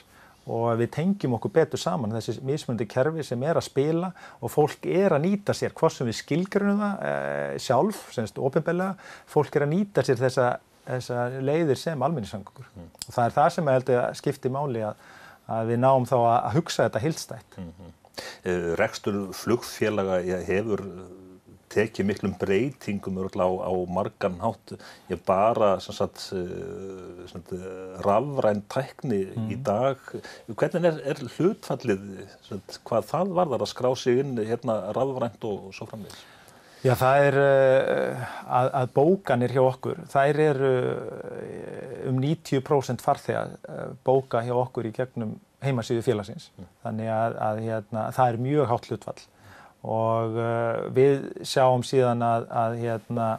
og 0.50 0.80
við 0.80 0.90
tengjum 0.96 1.36
okkur 1.36 1.52
betur 1.54 1.80
saman 1.80 2.14
þessi 2.16 2.40
mismundi 2.46 2.86
kerfi 2.90 3.24
sem 3.26 3.42
er 3.46 3.60
að 3.60 3.68
spila 3.68 4.10
og 4.40 4.50
fólk 4.50 4.88
er 4.90 5.14
að 5.14 5.24
nýta 5.26 5.54
sér 5.54 5.74
hvort 5.78 5.94
sem 5.94 6.08
við 6.08 6.18
skilgrunum 6.18 6.82
það 6.82 7.06
e, 7.06 7.14
sjálf, 7.62 8.02
semst 8.14 8.40
ofinbeglega, 8.42 8.96
fólk 9.30 9.56
er 9.56 9.66
að 9.68 9.74
nýta 9.76 10.04
sér 10.06 10.18
þessa, 10.18 10.48
þessa 10.88 11.26
leiðir 11.40 11.78
sem 11.78 12.06
almenningssangur 12.08 12.66
mm. 12.68 12.92
og 13.06 13.10
það 13.14 13.24
er 13.24 13.36
það 13.38 13.50
sem 13.56 13.70
ég 13.70 13.78
held 13.78 13.96
að 13.96 14.06
skipti 14.22 14.52
máli 14.52 14.86
að, 14.88 15.08
að 15.58 15.72
við 15.72 15.82
náum 15.84 16.08
þá 16.10 16.16
að 16.20 16.52
hugsa 16.58 16.88
þetta 16.88 17.04
hilstætt. 17.06 17.58
Mm 17.58 17.74
-hmm. 17.78 17.98
Rekstur 18.76 19.18
flugfélaga 19.32 20.18
hefur 20.44 20.82
tekið 21.72 22.08
miklum 22.08 22.34
breytingum 22.40 23.20
á, 23.22 23.48
á 23.64 23.72
margan 23.88 24.38
hátt. 24.42 24.74
Ég 25.10 25.22
bara 25.26 25.74
sagt, 25.80 26.28
eh, 26.36 27.24
sagt, 27.30 27.54
rafræn 28.04 28.62
tækni 28.72 29.22
mm. 29.30 29.48
í 29.52 29.58
dag. 29.64 29.98
Hvernig 30.48 30.90
er, 30.90 31.00
er 31.12 31.24
hlutfallið, 31.36 32.04
sagt, 32.48 32.80
hvað 32.88 33.08
það 33.12 33.34
var 33.38 33.50
þar 33.54 33.66
að 33.66 33.72
skrá 33.72 33.90
sig 33.96 34.22
inn 34.22 34.36
hérna 34.38 34.78
rafrænt 34.96 35.48
og, 35.48 35.68
og 35.68 35.76
svo 35.76 35.88
framvegis? 35.90 36.22
Já, 36.82 36.96
það 36.98 37.24
er 37.28 37.36
uh, 37.38 38.22
að, 38.58 38.68
að 38.80 38.88
bókanir 38.96 39.52
hjá 39.54 39.60
okkur, 39.62 40.00
þær 40.10 40.40
eru 40.48 40.70
um 42.10 42.16
90% 42.18 43.04
farþega 43.04 43.44
bóka 44.02 44.42
hjá 44.42 44.56
okkur 44.58 44.88
í 44.88 44.94
gegnum 44.96 45.36
heimasíðu 45.62 46.02
félagsins. 46.02 46.48
Mm. 46.56 46.72
Þannig 46.82 47.12
að, 47.14 47.36
að 47.46 47.62
hérna, 47.68 48.08
það 48.16 48.32
er 48.32 48.42
mjög 48.48 48.72
hátt 48.72 48.90
hlutfall 48.90 49.22
og 49.82 50.36
uh, 50.38 50.84
við 50.94 51.24
sjáum 51.46 51.82
síðan 51.86 52.22
að, 52.22 52.46
að 52.54 52.76
hérna, 52.82 53.30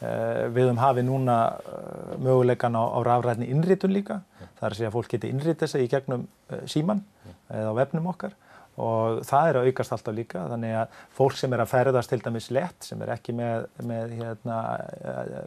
uh, 0.00 0.46
við 0.54 0.62
höfum 0.68 0.80
hafið 0.80 1.08
núna 1.10 1.38
uh, 1.60 2.14
möguleikan 2.24 2.78
á, 2.78 2.82
á 2.88 2.98
rafræðni 3.04 3.50
innritun 3.52 3.92
líka. 3.92 4.22
Það 4.40 4.64
er 4.64 4.70
að 4.70 4.78
segja 4.78 4.92
að 4.92 4.96
fólk 4.96 5.12
geti 5.12 5.32
innritað 5.34 5.74
sig 5.74 5.84
í 5.84 5.90
gegnum 5.92 6.24
síman 6.70 7.04
eða 7.52 7.74
á 7.74 7.78
vefnum 7.80 8.08
okkar 8.14 8.32
og 8.80 9.20
það 9.22 9.48
er 9.48 9.56
að 9.58 9.68
aukast 9.68 9.92
alltaf 9.94 10.14
líka 10.16 10.44
þannig 10.50 10.72
að 10.80 10.94
fólk 11.14 11.36
sem 11.38 11.52
er 11.54 11.62
að 11.62 11.70
ferðast 11.70 12.10
til 12.10 12.18
dæmis 12.24 12.48
lett 12.54 12.86
sem 12.86 13.02
er 13.04 13.12
ekki 13.14 13.34
með, 13.36 13.68
með 13.86 14.14
hérna, 14.18 14.56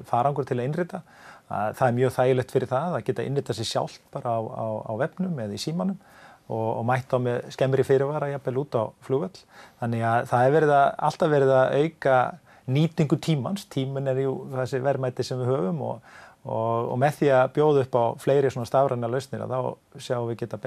farangur 0.07 0.47
til 0.47 0.59
að 0.61 0.67
innrita 0.69 1.01
að 1.47 1.73
það 1.79 1.87
er 1.87 1.97
mjög 1.97 2.13
þægilegt 2.17 2.53
fyrir 2.55 2.71
það 2.71 2.95
að 2.95 3.03
geta 3.09 3.25
innritað 3.27 3.59
sig 3.59 3.69
sjálf 3.69 3.97
bara 4.15 4.35
á, 4.35 4.41
á, 4.47 4.67
á 4.87 4.93
vefnum 4.99 5.43
eða 5.43 5.57
í 5.57 5.61
símanum 5.61 5.99
og, 6.47 6.67
og 6.79 6.83
mætt 6.87 7.11
á 7.11 7.17
með 7.19 7.49
skemmri 7.55 7.85
fyrirvara 7.87 8.31
jafnvel 8.31 8.61
út 8.63 8.77
á 8.79 8.83
flugvöld. 9.05 9.41
Þannig 9.81 10.05
að 10.07 10.29
það 10.31 10.59
að, 10.67 10.85
alltaf 11.09 11.33
verið 11.33 11.53
að 11.55 11.75
auka 11.81 12.19
nýtingu 12.67 13.19
tímans. 13.23 13.67
Tímin 13.71 14.07
er 14.11 14.23
jú 14.23 14.39
þessi 14.55 14.81
verðmætti 14.83 15.25
sem 15.27 15.39
við 15.41 15.51
höfum 15.51 15.83
og, 15.87 16.09
og, 16.47 16.89
og 16.93 16.97
með 17.03 17.21
því 17.21 17.31
að 17.35 17.53
bjóða 17.57 17.85
upp 17.85 17.99
á 17.99 18.05
fleiri 18.23 18.51
svona 18.53 18.69
stafræna 18.69 19.11
lausnir 19.11 19.43
að 19.43 19.55
þá 19.55 20.01
sjáum 20.07 20.27
við 20.31 20.41
geta 20.43 20.59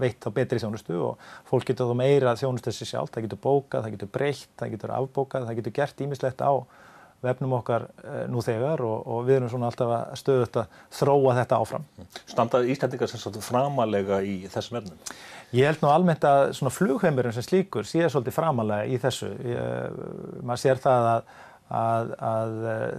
veitt 0.00 0.28
á 0.28 0.30
betri 0.36 0.60
þjónustu 0.62 1.00
og 1.10 1.28
fólk 1.48 1.68
getur 1.70 1.92
þá 1.92 2.00
meira 2.00 2.36
þjónustu 2.40 2.72
þessi 2.72 2.90
sjálf. 2.92 3.12
Það 3.14 3.28
getur 3.28 3.44
bókað, 3.44 3.86
það 3.86 3.96
getur 3.96 4.14
breytt, 4.18 4.50
það 4.60 4.74
getur 4.76 4.96
afbókað, 4.98 5.48
það 5.48 5.60
getur 5.60 5.78
gert 5.80 6.04
ímislegt 6.04 6.44
á 6.44 6.52
vefnum 7.24 7.54
okkar 7.58 7.86
uh, 8.02 8.24
nú 8.30 8.42
þegar 8.44 8.82
og, 8.84 9.06
og 9.06 9.22
við 9.28 9.38
erum 9.38 9.52
svona 9.52 9.70
alltaf 9.70 9.92
að 9.96 10.18
stöðut 10.20 10.58
að 10.62 10.80
þróa 10.98 11.36
þetta 11.40 11.60
áfram. 11.62 11.86
Standa 12.30 12.62
Íslandingar 12.74 13.10
sem 13.10 13.22
sagt 13.22 13.40
framalega 13.44 14.20
í 14.24 14.36
þessum 14.52 14.80
vefnum? 14.80 15.14
Ég 15.54 15.70
held 15.70 15.84
nú 15.84 15.90
almennt 15.92 16.26
að 16.26 16.48
svona 16.58 16.74
flugheimurinn 16.74 17.34
sem 17.36 17.46
slíkur 17.46 17.86
sé 17.86 18.08
svolítið 18.08 18.34
framalega 18.34 18.88
í 18.90 18.98
þessu. 18.98 19.30
Maður 20.42 20.62
sér 20.64 20.80
það 20.82 21.10
að, 21.10 21.28
að, 21.78 22.14
að 22.30 22.56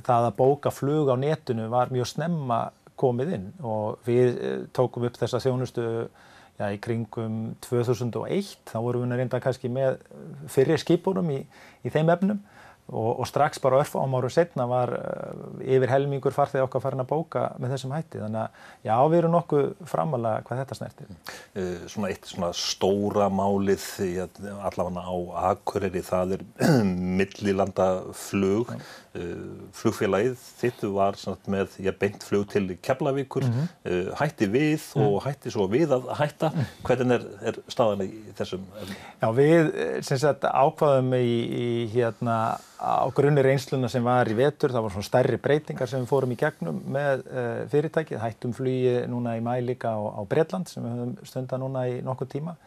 það 0.07 0.27
að 0.29 0.38
bóka 0.38 0.72
flug 0.72 1.12
á 1.12 1.15
netinu 1.19 1.67
var 1.74 1.91
mjög 1.91 2.13
snemma 2.13 2.62
komið 2.95 3.34
inn 3.36 3.50
og 3.60 4.00
við 4.07 4.39
tókum 4.75 5.03
upp 5.10 5.19
þessa 5.19 5.41
þjónustu 5.43 5.84
já, 6.60 6.69
í 6.72 6.79
kringum 6.81 7.55
2001, 7.65 8.55
þá 8.69 8.77
vorum 8.79 9.05
við 9.05 9.19
reynda 9.19 9.41
kannski 9.43 9.72
með 9.72 10.00
fyrir 10.51 10.79
skipunum 10.81 11.31
í, 11.36 11.41
í 11.84 11.91
þeim 11.91 12.12
efnum 12.13 12.41
og, 12.88 13.20
og 13.20 13.27
strax 13.30 13.62
bara 13.63 13.80
örf 13.82 13.96
áum 13.98 14.18
árum 14.18 14.34
setna 14.34 14.68
var 14.70 14.94
uh, 14.94 15.62
yfir 15.62 15.89
helmingur 15.89 16.36
farþegi 16.36 16.65
okkar 16.65 16.84
farin 16.84 17.01
að 17.01 17.10
bóka 17.13 17.46
með 17.62 17.75
þessum 17.75 17.96
hætti. 17.96 18.22
Þannig 18.22 18.42
að 18.44 18.89
já, 18.89 18.96
við 19.12 19.18
erum 19.22 19.36
nokkuð 19.36 19.72
framalega 19.89 20.44
hvað 20.46 20.62
þetta 20.63 20.80
snertir. 20.80 21.15
Uh, 21.56 21.88
svona 21.92 22.12
eitt 22.13 22.30
svona 22.30 22.51
stóra 22.58 23.30
málið 23.34 23.88
allavega 24.70 25.06
á 25.06 25.15
Akureyri 25.51 26.04
það 26.06 26.38
er 26.38 26.46
millilanda 27.22 27.89
flug 28.13 28.75
Uh, 28.75 29.04
flugfélagið 29.75 30.36
þittu 30.60 30.89
var 30.95 31.17
með 31.51 31.75
ja, 31.84 31.93
beint 31.95 32.24
flug 32.25 32.48
til 32.51 32.75
Keflavíkur, 32.84 33.45
mm 33.45 33.53
-hmm. 33.53 33.67
uh, 33.91 34.10
hætti 34.19 34.48
við 34.51 34.81
mm. 34.95 35.03
og 35.05 35.24
hætti 35.24 35.51
svo 35.51 35.67
við 35.72 35.93
að 35.95 36.10
hætta. 36.19 36.51
Mm. 36.53 36.65
Hvernig 36.84 37.15
er, 37.15 37.25
er 37.41 37.60
staðan 37.67 38.03
í 38.03 38.10
þessum? 38.38 38.65
Já, 39.22 39.27
við 39.31 39.72
sagt, 40.01 40.43
ákvaðum 40.43 41.13
í, 41.15 41.31
í 41.63 41.67
hérna 41.93 42.57
á 42.79 43.07
grunni 43.15 43.41
reynsluna 43.41 43.88
sem 43.89 44.03
var 44.03 44.27
í 44.27 44.36
vetur, 44.36 44.72
það 44.72 44.88
var 44.88 44.91
svona 44.91 45.10
stærri 45.10 45.38
breytingar 45.38 45.88
sem 45.88 46.03
við 46.03 46.12
fórum 46.12 46.36
í 46.36 46.39
gegnum 46.39 46.84
með 46.88 47.25
uh, 47.25 47.63
fyrirtækið, 47.72 48.19
hættum 48.19 48.53
flugi 48.53 49.07
núna 49.07 49.38
í 49.38 49.41
mæ 49.41 49.62
líka 49.62 49.95
á, 49.95 50.00
á 50.00 50.22
Breitland 50.27 50.67
sem 50.67 50.84
við 50.84 50.91
höfum 50.91 51.17
stundar 51.24 51.60
núna 51.60 51.88
í 51.88 52.01
nokkuð 52.03 52.31
tíma. 52.36 52.57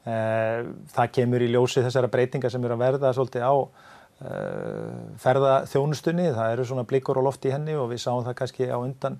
Það 0.00 1.10
kemur 1.12 1.42
í 1.44 1.50
ljósi 1.52 1.82
þessara 1.84 2.08
breytingar 2.08 2.50
sem 2.50 2.64
eru 2.64 2.72
að 2.72 2.84
verða 2.86 3.10
svolítið 3.12 3.44
á 3.44 3.52
Eh, 3.52 3.99
ferðaþjónustunni, 4.20 6.30
það 6.36 6.54
eru 6.54 6.66
svona 6.68 6.88
blikur 6.88 7.20
á 7.20 7.22
lofti 7.24 7.48
í 7.48 7.54
henni 7.54 7.76
og 7.78 7.88
við 7.92 8.02
sáum 8.02 8.24
það 8.26 8.36
kannski 8.42 8.68
á 8.68 8.76
undan, 8.76 9.16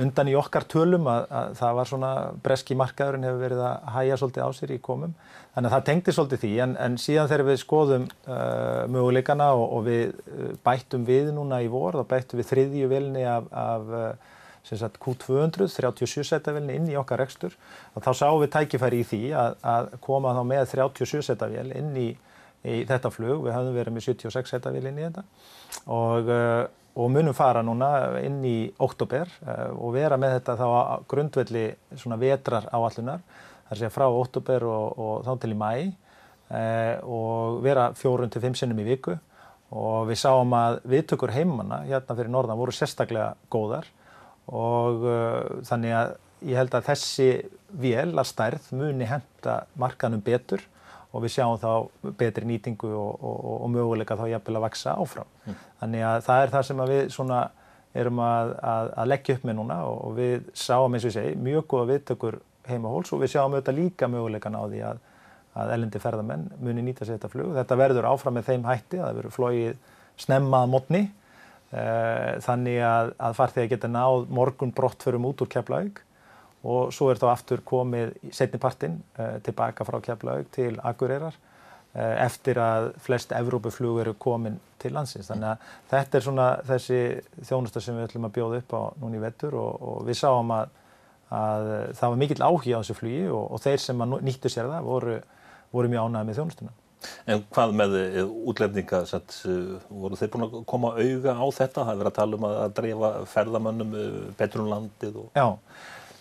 undan 0.00 0.30
í 0.32 0.36
okkar 0.40 0.64
tölum 0.70 1.10
að, 1.12 1.26
að 1.28 1.52
það 1.60 1.76
var 1.76 1.90
svona 1.90 2.12
breski 2.46 2.76
markaðurinn 2.80 3.28
hefur 3.28 3.44
verið 3.44 3.60
að 3.68 3.90
hæja 3.98 4.18
svolítið 4.22 4.48
á 4.48 4.50
sér 4.56 4.72
í 4.72 4.80
komum. 4.80 5.12
Þannig 5.52 5.68
að 5.68 5.76
það 5.76 5.86
tengdi 5.90 6.16
svolítið 6.16 6.42
því 6.44 6.52
en, 6.64 6.74
en 6.86 6.98
síðan 7.02 7.28
þegar 7.28 7.48
við 7.50 7.60
skoðum 7.60 8.08
uh, 8.08 8.82
möguleikana 8.96 9.52
og, 9.58 9.66
og 9.76 9.86
við 9.90 10.14
uh, 10.14 10.50
bættum 10.64 11.04
við 11.08 11.32
núna 11.36 11.60
í 11.60 11.68
vor, 11.72 12.00
þá 12.00 12.12
bættum 12.14 12.40
við 12.40 12.52
þriðju 12.54 12.92
vilni 12.94 13.26
af, 13.28 13.52
af 13.52 13.92
uh, 13.92 14.30
Q200, 14.64 15.68
37 15.68 16.24
setavilni 16.28 16.76
inn 16.76 16.88
í 16.92 16.96
okkar 17.00 17.22
rekstur 17.22 17.54
og 17.94 18.04
þá 18.04 18.10
sáum 18.14 18.40
við 18.42 18.52
tækifæri 18.54 19.00
í 19.00 19.06
því 19.08 19.22
að, 19.34 19.56
að 19.64 19.88
koma 20.04 20.34
þá 20.36 20.42
með 20.46 20.66
37 20.74 21.24
setavil 21.26 21.70
inn 21.72 21.94
í 21.96 22.10
í 22.64 22.82
þetta 22.88 23.12
flug. 23.14 23.46
Við 23.46 23.56
hafðum 23.56 23.78
verið 23.78 23.96
með 23.96 24.06
76 24.08 24.52
setavíl 24.54 24.84
inn 24.90 25.00
í 25.00 25.06
þetta 25.06 25.24
og, 25.86 26.28
eh, 26.34 26.64
og 27.00 27.12
munum 27.14 27.36
fara 27.36 27.62
núna 27.64 27.90
inn 28.24 28.42
í 28.44 28.58
oktober 28.82 29.30
eh, 29.46 29.70
og 29.70 29.94
vera 29.96 30.18
með 30.20 30.38
þetta 30.38 30.58
þá 30.60 30.66
að 30.68 31.08
grundvelli 31.14 31.64
svona 31.94 32.20
vetrar 32.20 32.68
áallunar. 32.72 33.24
Að 33.70 33.78
segja 33.78 33.94
frá 33.94 34.08
oktober 34.10 34.66
og, 34.66 34.98
og 34.98 35.26
þá 35.26 35.32
til 35.40 35.54
í 35.54 35.58
mæ 35.58 35.72
eh, 35.80 36.96
og 37.06 37.60
vera 37.64 37.90
fjórun 37.94 38.32
til 38.32 38.42
fimm 38.42 38.58
sinnum 38.58 38.82
í 38.82 38.88
viku 38.90 39.16
og 39.70 40.08
við 40.08 40.18
sáum 40.18 40.50
að 40.56 40.80
viðtökur 40.90 41.32
heimanna 41.34 41.84
hérna 41.86 42.16
fyrir 42.18 42.32
norðan 42.32 42.58
voru 42.58 42.74
sérstaklega 42.74 43.36
góðar 43.52 43.86
og 44.50 45.06
uh, 45.06 45.60
þannig 45.66 45.94
að 45.94 46.14
ég 46.50 46.58
held 46.58 46.74
að 46.74 46.88
þessi 46.88 47.28
vél 47.80 48.10
að 48.18 48.30
stærð 48.32 48.70
muni 48.74 49.06
henda 49.06 49.60
markanum 49.78 50.22
betur 50.24 50.64
og 51.10 51.24
við 51.24 51.34
sjáum 51.34 51.58
þá 51.58 52.12
betri 52.18 52.46
nýtingu 52.46 52.90
og, 52.94 53.24
og, 53.26 53.38
og 53.64 53.70
möguleika 53.72 54.18
þá 54.18 54.28
jafnvel 54.30 54.58
að 54.60 54.66
vaksa 54.66 54.94
áfram. 54.94 55.30
Mm. 55.46 55.58
Þannig 55.82 56.06
að 56.06 56.20
það 56.28 56.42
er 56.42 56.52
það 56.54 56.66
sem 56.68 56.82
við 56.90 57.02
svona 57.14 57.40
erum 58.00 58.22
að, 58.22 58.52
að, 58.72 58.90
að 59.02 59.10
leggja 59.10 59.36
upp 59.36 59.46
með 59.48 59.56
núna 59.58 59.78
og 59.90 60.12
við 60.18 60.50
sáum 60.54 60.94
eins 60.94 61.06
og 61.06 61.10
ég 61.10 61.16
segi 61.16 61.38
mjög 61.42 61.64
góða 61.72 61.88
viðtökur 61.90 62.36
heimahóls 62.70 63.10
og 63.14 63.24
við 63.24 63.32
sjáum 63.34 63.56
auðvitað 63.56 63.80
líka 63.80 64.10
möguleikan 64.10 64.58
á 64.58 64.62
því 64.62 64.82
að, 64.86 65.00
að 65.58 65.72
elendi 65.76 66.02
ferðamenn 66.02 66.44
muni 66.62 66.84
nýta 66.86 67.06
sér 67.06 67.18
þetta 67.18 67.32
flug. 67.32 67.56
Þetta 67.58 67.80
verður 67.80 68.10
áfram 68.12 68.38
með 68.38 68.52
þeim 68.52 68.68
hætti, 68.68 69.00
það 69.00 69.18
verður 69.18 69.34
flóið 69.34 69.80
snemmað 70.20 70.70
mótni 70.70 71.02
eh, 71.74 72.38
þannig 72.44 72.78
að 72.86 73.34
farþegi 73.40 73.72
geta 73.74 73.90
náð 73.90 74.28
morgun 74.30 74.74
brott 74.76 75.02
förum 75.02 75.26
út 75.32 75.42
úr 75.42 75.50
Keflavík 75.50 76.04
og 76.62 76.90
svo 76.92 77.08
er 77.10 77.20
þá 77.20 77.30
aftur 77.32 77.62
komið 77.64 78.12
setnipartinn 78.36 78.98
uh, 79.18 79.38
tilbaka 79.44 79.86
frá 79.88 80.00
Keflavík 80.04 80.50
til 80.52 80.74
Akureyrar 80.84 81.36
uh, 81.36 82.16
eftir 82.26 82.60
að 82.60 82.90
flest 83.04 83.32
Evrópuflug 83.36 84.02
eru 84.02 84.14
komin 84.20 84.58
til 84.80 84.92
landsins. 84.96 85.30
Þannig 85.30 85.54
að 85.54 85.70
þetta 85.92 86.18
er 86.18 86.26
svona 86.26 86.50
þessi 86.68 87.00
þjónusta 87.48 87.84
sem 87.84 87.96
við 87.96 88.10
ætlum 88.10 88.28
að 88.28 88.36
bjóða 88.36 88.60
upp 88.60 88.76
á 88.76 88.82
núni 89.00 89.20
í 89.20 89.24
vettur 89.24 89.56
og, 89.60 89.80
og 89.80 90.04
við 90.08 90.20
sáum 90.20 90.52
að, 90.56 90.76
að 91.32 91.72
það 91.96 92.06
var 92.06 92.20
mikill 92.24 92.44
áhuga 92.44 92.76
á 92.76 92.82
þessu 92.82 93.00
flugi 93.00 93.24
og, 93.30 93.48
og 93.48 93.64
þeir 93.64 93.82
sem 93.86 94.06
nýttu 94.20 94.52
sér 94.52 94.70
það 94.70 94.92
voru, 94.92 95.18
voru 95.72 95.92
mjög 95.92 96.06
ánægði 96.08 96.30
með 96.30 96.40
þjónustuna. 96.40 96.76
En 97.32 97.44
hvað 97.54 97.70
með 97.78 97.94
eh, 98.00 98.18
útlefninga, 98.50 98.98
sett, 99.08 99.38
voru 99.88 100.18
þeir 100.20 100.30
búin 100.34 100.46
að 100.46 100.56
koma 100.68 100.90
auga 100.98 101.32
á 101.32 101.46
þetta? 101.56 101.86
Það 101.86 101.92
er 101.92 102.00
verið 102.02 102.10
að 102.10 102.18
tala 102.18 102.36
um 102.36 102.46
að 102.50 102.74
dreifa 102.76 103.10
ferðamönnum 103.30 103.94
betur 104.36 104.64
um? 104.66 104.74
Og... 105.22 105.30
Já, 105.32 105.46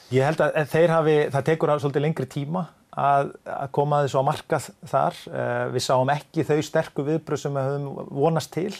Ég 0.09 0.25
held 0.25 0.41
að 0.41 0.55
þeir 0.71 0.91
hafi, 0.95 1.15
það 1.29 1.43
tekur 1.51 1.69
að 1.69 1.81
svolítið 1.83 2.03
lengri 2.07 2.25
tíma 2.29 2.63
að, 2.97 3.27
að 3.45 3.67
koma 3.77 3.99
þessu 4.01 4.21
á 4.21 4.23
markað 4.25 4.69
þar. 4.89 5.19
Uh, 5.29 5.65
við 5.75 5.85
sáum 5.85 6.11
ekki 6.13 6.45
þau 6.47 6.57
sterku 6.65 7.05
viðbröð 7.05 7.43
sem 7.43 7.59
við 7.59 7.67
höfum 7.69 8.15
vonast 8.17 8.51
til. 8.55 8.71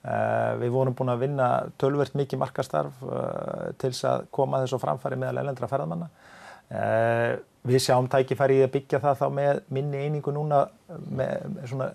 Uh, 0.00 0.56
við 0.62 0.72
vorum 0.72 0.96
búin 0.96 1.12
að 1.12 1.26
vinna 1.26 1.50
tölvert 1.80 2.16
mikið 2.16 2.40
markastarf 2.40 3.04
uh, 3.04 3.68
til 3.76 3.90
þess 3.92 4.08
að 4.08 4.24
koma 4.32 4.62
þessu 4.64 4.80
framfæri 4.80 5.20
meðal 5.20 5.44
elendra 5.44 5.68
ferðamanna. 5.68 6.10
Við 7.66 7.82
sjáum 7.82 8.06
tækifæri 8.06 8.60
í 8.60 8.62
að 8.62 8.70
byggja 8.76 9.00
það 9.02 9.16
þá 9.18 9.24
með 9.34 9.56
minni 9.74 10.04
einingu 10.04 10.30
núna 10.30 10.60
með 11.18 11.56
svona 11.66 11.88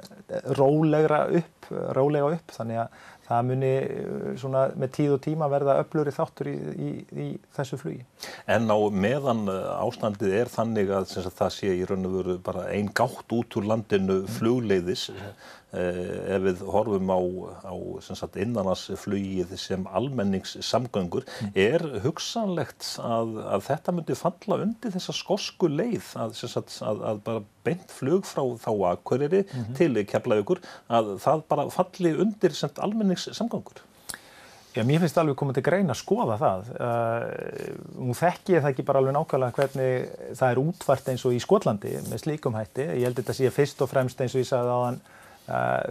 rólegra 0.60 1.22
upp, 1.40 1.70
rólega 1.96 2.34
upp. 2.36 2.52
Þannig 2.58 2.82
að 2.84 3.06
það 3.26 3.48
muni 3.50 3.74
uh, 3.82 4.30
svona, 4.40 4.68
með 4.78 4.94
tíð 5.00 5.16
og 5.18 5.22
tíma 5.26 5.50
verða 5.52 5.80
öfluri 5.82 6.14
þáttur 6.16 6.52
í, 6.52 6.56
í, 6.56 6.92
í 7.26 7.28
þessu 7.58 7.80
flugi. 7.82 8.06
En 8.52 8.70
á 8.70 8.78
meðan 8.94 9.46
uh, 9.52 9.74
ástandið 9.82 10.38
er 10.44 10.54
þannig 10.54 10.94
að 10.94 11.10
sagt, 11.14 11.36
það 11.40 11.54
sé 11.58 11.74
í 11.74 11.84
raun 11.90 12.10
og 12.10 12.18
veru 12.20 12.40
bara 12.46 12.70
einn 12.72 12.94
gátt 12.96 13.36
út 13.36 13.60
úr 13.60 13.70
landinu 13.74 14.22
flugleiðis 14.38 15.10
Eh, 15.26 15.34
ef 15.76 16.44
við 16.46 16.62
horfum 16.72 17.12
á, 17.12 17.20
á 17.68 17.74
innanlandsflugið 18.42 19.56
sem 19.60 19.86
almenningssamgöngur, 19.86 21.26
mm. 21.26 21.56
er 21.56 21.86
hugsanlegt 22.06 22.96
að, 23.04 23.40
að 23.56 23.66
þetta 23.70 23.96
myndi 23.96 24.20
falla 24.20 24.60
undir 24.66 24.94
þessa 24.96 25.16
skosku 25.16 25.70
leið 25.72 26.14
að, 26.22 26.38
sagt, 26.40 26.78
að, 26.86 27.04
að 27.12 27.26
bara 27.26 27.44
beint 27.66 27.92
flug 27.92 28.28
frá 28.30 28.44
þá 28.62 28.72
Akureyri 28.92 29.44
mm 29.44 29.58
-hmm. 29.58 29.76
til 29.80 30.06
Keflavíkur, 30.06 30.62
að 30.88 31.18
það 31.24 31.44
bara 31.50 31.68
falli 31.74 32.14
undir 32.14 32.56
sagt, 32.56 32.80
almenningssamgöngur? 32.80 33.84
Já, 34.76 34.84
mér 34.84 35.00
finnst 35.00 35.18
alveg 35.18 35.38
komið 35.40 35.56
til 35.56 35.64
grein 35.64 35.92
að 35.92 36.02
skoða 36.02 36.36
það. 36.36 36.72
Uh, 36.84 38.08
nú 38.08 38.14
þekk 38.14 38.50
ég 38.52 38.64
það 38.64 38.74
ekki 38.74 38.84
bara 38.84 39.00
alveg 39.00 39.16
nákvæmlega 39.16 39.56
hvernig 39.56 40.10
það 40.36 40.50
er 40.50 40.60
útvart 40.60 41.08
eins 41.08 41.24
og 41.24 41.36
í 41.36 41.40
Skotlandi 41.40 41.94
með 42.10 42.24
slíkum 42.26 42.58
hætti. 42.60 42.84
Ég 42.84 43.08
held 43.08 43.16
þetta 43.16 43.32
að 43.32 43.40
sé 43.40 43.54
fyrst 43.56 43.86
og 43.86 43.90
fremst 43.94 44.20
eins 44.20 44.36
og 44.36 44.44
ég 44.44 44.50
sagði 44.50 44.74
aðan 44.76 45.00
Uh, 45.00 45.25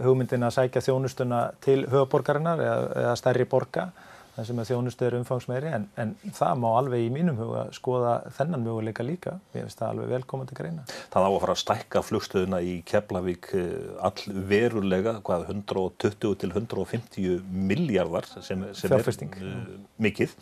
hugmyndin 0.03 0.43
að 0.43 0.57
sækja 0.57 0.83
þjónustuna 0.89 1.45
til 1.63 1.85
höfuborgarinnar 1.87 2.63
eða, 2.63 2.81
eða 3.05 3.15
stærri 3.19 3.47
borga 3.49 3.89
þar 4.35 4.47
sem 4.49 4.59
að 4.59 4.69
þjónustu 4.71 5.05
er 5.07 5.15
umfangsmeiri 5.19 5.69
en, 5.77 5.85
en 6.01 6.11
það 6.35 6.57
má 6.59 6.67
alveg 6.75 7.05
í 7.05 7.11
mínum 7.13 7.37
huga 7.39 7.65
skoða 7.75 8.15
þennan 8.35 8.65
möguleika 8.65 9.05
líka. 9.07 9.37
Ég 9.55 9.63
finnst 9.63 9.79
það 9.79 9.93
alveg 9.93 10.11
velkomandi 10.11 10.57
greina. 10.57 10.83
Það 11.13 11.27
á 11.27 11.29
að 11.29 11.37
fara 11.43 11.55
að 11.55 11.61
stækka 11.61 12.03
flugstöðuna 12.03 12.59
í 12.65 12.73
Keflavík 12.89 13.51
eh, 13.55 13.69
all 14.09 14.35
verulega 14.51 15.15
hvað 15.25 15.47
120 15.53 16.35
til 16.41 16.51
150 16.51 17.39
miljardar 17.71 18.27
sem, 18.35 18.67
sem 18.75 18.97
er 18.97 19.07
uh, 19.07 19.55
mikið 20.03 20.35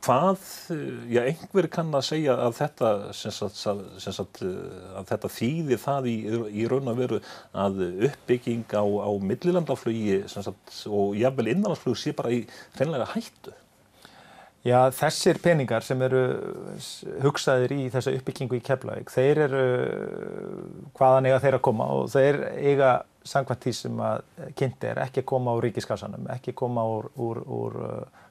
Hvað, 0.00 0.44
eh, 0.72 1.12
já 1.12 1.20
einhver 1.28 1.68
kann 1.68 1.90
að 1.92 2.06
segja 2.08 2.36
að 2.40 2.54
þetta, 2.56 2.90
sagt, 3.12 3.58
sagt, 4.00 4.42
eh, 4.42 4.86
að 4.96 5.10
þetta 5.12 5.30
þýði 5.36 5.78
það 5.82 6.08
í, 6.08 6.16
í 6.62 6.68
raun 6.70 6.88
og 6.88 6.96
veru 6.96 7.18
að 7.52 7.82
uppbygging 8.08 8.64
á, 8.72 8.80
á 8.80 9.10
millilandaflugi 9.20 10.22
og 10.88 11.18
jafnvel 11.20 11.52
innanlandsflug 11.52 12.00
sé 12.00 12.14
bara 12.16 12.32
í 12.32 12.46
hreinlega 12.78 13.10
hættu? 13.12 13.52
Já, 14.60 14.90
þessir 14.92 15.38
peningar 15.40 15.84
sem 15.84 16.02
eru 16.04 16.18
hugsaðir 17.24 17.72
í 17.72 17.84
þessa 17.92 18.12
uppbyggingu 18.18 18.58
í 18.58 18.64
Keflavík, 18.64 19.08
þeir 19.08 19.46
eru 19.46 19.62
hvaðan 20.98 21.30
eiga 21.30 21.38
þeir 21.40 21.56
að 21.56 21.62
koma 21.64 21.86
og 21.96 22.10
þeir 22.12 22.42
eiga 22.60 22.90
sangvænt 23.24 23.64
því 23.64 23.72
sem 23.78 24.02
að 24.04 24.20
kynnti 24.58 24.90
er 24.90 25.00
ekki 25.06 25.22
að 25.22 25.30
koma 25.32 25.54
úr 25.56 25.64
ríkiskassanum, 25.68 26.28
ekki 26.36 26.52
koma 26.56 26.84
úr, 26.92 27.08
úr, 27.16 27.40
úr 27.48 27.80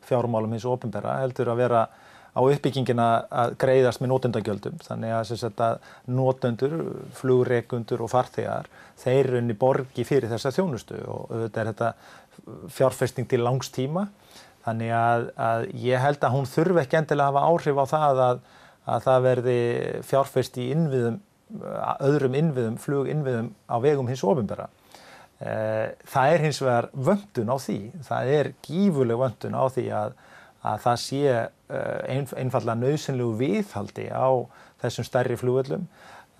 fjármálum 0.06 0.54
hins 0.54 0.70
og 0.70 0.78
ofinbera, 0.78 1.18
heldur 1.24 1.50
að 1.50 1.64
vera 1.64 1.84
á 2.30 2.40
uppbyggingina 2.46 3.10
að 3.34 3.58
greiðast 3.66 4.02
með 4.04 4.14
nótundagjöldum. 4.14 4.80
Þannig 4.86 5.16
að, 5.18 5.50
að 5.66 5.92
nótundur, 6.14 6.76
flugreikundur 7.18 8.06
og 8.06 8.14
farþegar, 8.14 8.70
þeir 9.02 9.34
runni 9.34 9.58
borgi 9.58 10.06
fyrir 10.06 10.30
þessa 10.30 10.54
þjónustu 10.54 11.02
og 11.10 11.34
þetta 11.48 11.62
er 11.64 11.72
þetta 11.74 11.94
fjárfesting 12.78 13.30
til 13.30 13.42
langstíma 13.44 14.06
Þannig 14.70 14.92
að, 14.94 15.28
að 15.42 15.68
ég 15.82 16.04
held 16.04 16.26
að 16.26 16.36
hún 16.36 16.50
þurfi 16.50 16.84
ekki 16.84 17.00
endilega 17.00 17.30
að 17.30 17.38
hafa 17.40 17.54
áhrif 17.54 17.80
á 17.82 17.86
það 17.90 18.22
að, 18.26 18.42
að 18.94 19.06
það 19.08 19.24
verði 19.26 19.60
fjárfest 20.06 20.60
í 20.62 20.68
innviðum, 20.76 21.16
öðrum 22.06 22.36
innviðum, 22.38 22.76
fluginnviðum 22.84 23.48
á 23.66 23.76
vegum 23.82 24.12
hins 24.12 24.22
ofinbera. 24.22 24.68
Eh, 25.40 25.96
það 26.12 26.34
er 26.34 26.44
hins 26.44 26.60
vegar 26.62 26.90
vöndun 26.94 27.50
á 27.50 27.58
því. 27.64 27.80
Það 28.06 28.32
er 28.36 28.52
gífurleg 28.68 29.22
vöndun 29.24 29.58
á 29.58 29.64
því 29.72 29.86
að, 29.96 30.16
að 30.68 30.86
það 30.86 31.02
sé 31.06 31.24
eh, 31.34 32.00
ein, 32.12 32.30
einfallega 32.44 32.78
nöðsynlegu 32.84 33.38
viðhaldi 33.40 34.10
á 34.14 34.30
þessum 34.84 35.08
stærri 35.08 35.40
flugöllum. 35.40 35.90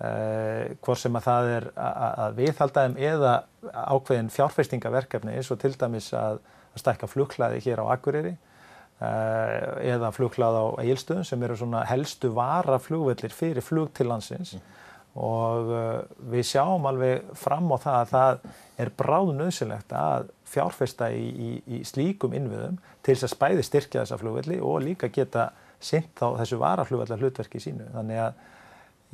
Uh, 0.00 0.78
hvort 0.80 0.96
sem 0.96 1.16
að 1.18 1.26
það 1.26 1.46
er 1.52 1.64
að 1.76 2.38
viðhalda 2.38 2.84
þeim 2.86 2.94
eða 3.04 3.32
ákveðin 3.68 4.30
fjárfestingaverkefni 4.32 5.34
eins 5.36 5.50
og 5.52 5.58
til 5.60 5.74
dæmis 5.76 6.06
að 6.16 6.38
að 6.74 6.82
stækka 6.84 7.10
flughlaði 7.10 7.62
hér 7.64 7.82
á 7.82 7.92
Akureyri 7.94 8.34
eh, 8.34 9.94
eða 9.94 10.12
flughlaði 10.14 10.60
á 10.62 10.66
Egilstöðum 10.84 11.26
sem 11.28 11.46
eru 11.46 11.58
svona 11.58 11.84
helstu 11.90 12.32
varaflugvellir 12.36 13.34
fyrir 13.34 13.64
flug 13.64 13.92
til 13.96 14.10
landsins 14.10 14.56
mm. 14.56 14.76
og 15.22 15.72
eh, 15.78 15.96
við 16.34 16.46
sjáum 16.52 16.86
alveg 16.90 17.32
fram 17.38 17.70
á 17.74 17.76
það 17.78 17.98
að 18.02 18.12
það 18.14 18.44
er 18.84 18.92
bráð 19.02 19.34
nöðsilegt 19.40 19.96
að 19.96 20.30
fjárfesta 20.50 21.10
í, 21.14 21.26
í, 21.30 21.50
í 21.78 21.82
slíkum 21.86 22.34
innviðum 22.34 22.78
til 23.02 23.14
þess 23.14 23.28
að 23.28 23.34
spæði 23.36 23.66
styrkja 23.66 24.04
þessa 24.04 24.20
flugvelli 24.20 24.60
og 24.62 24.80
líka 24.84 25.10
geta 25.12 25.50
sint 25.80 26.20
á 26.20 26.28
þessu 26.36 26.58
varaflugvellar 26.60 27.20
hlutverki 27.22 27.60
sínu. 27.62 27.86
Þannig 27.94 28.20
að 28.26 28.40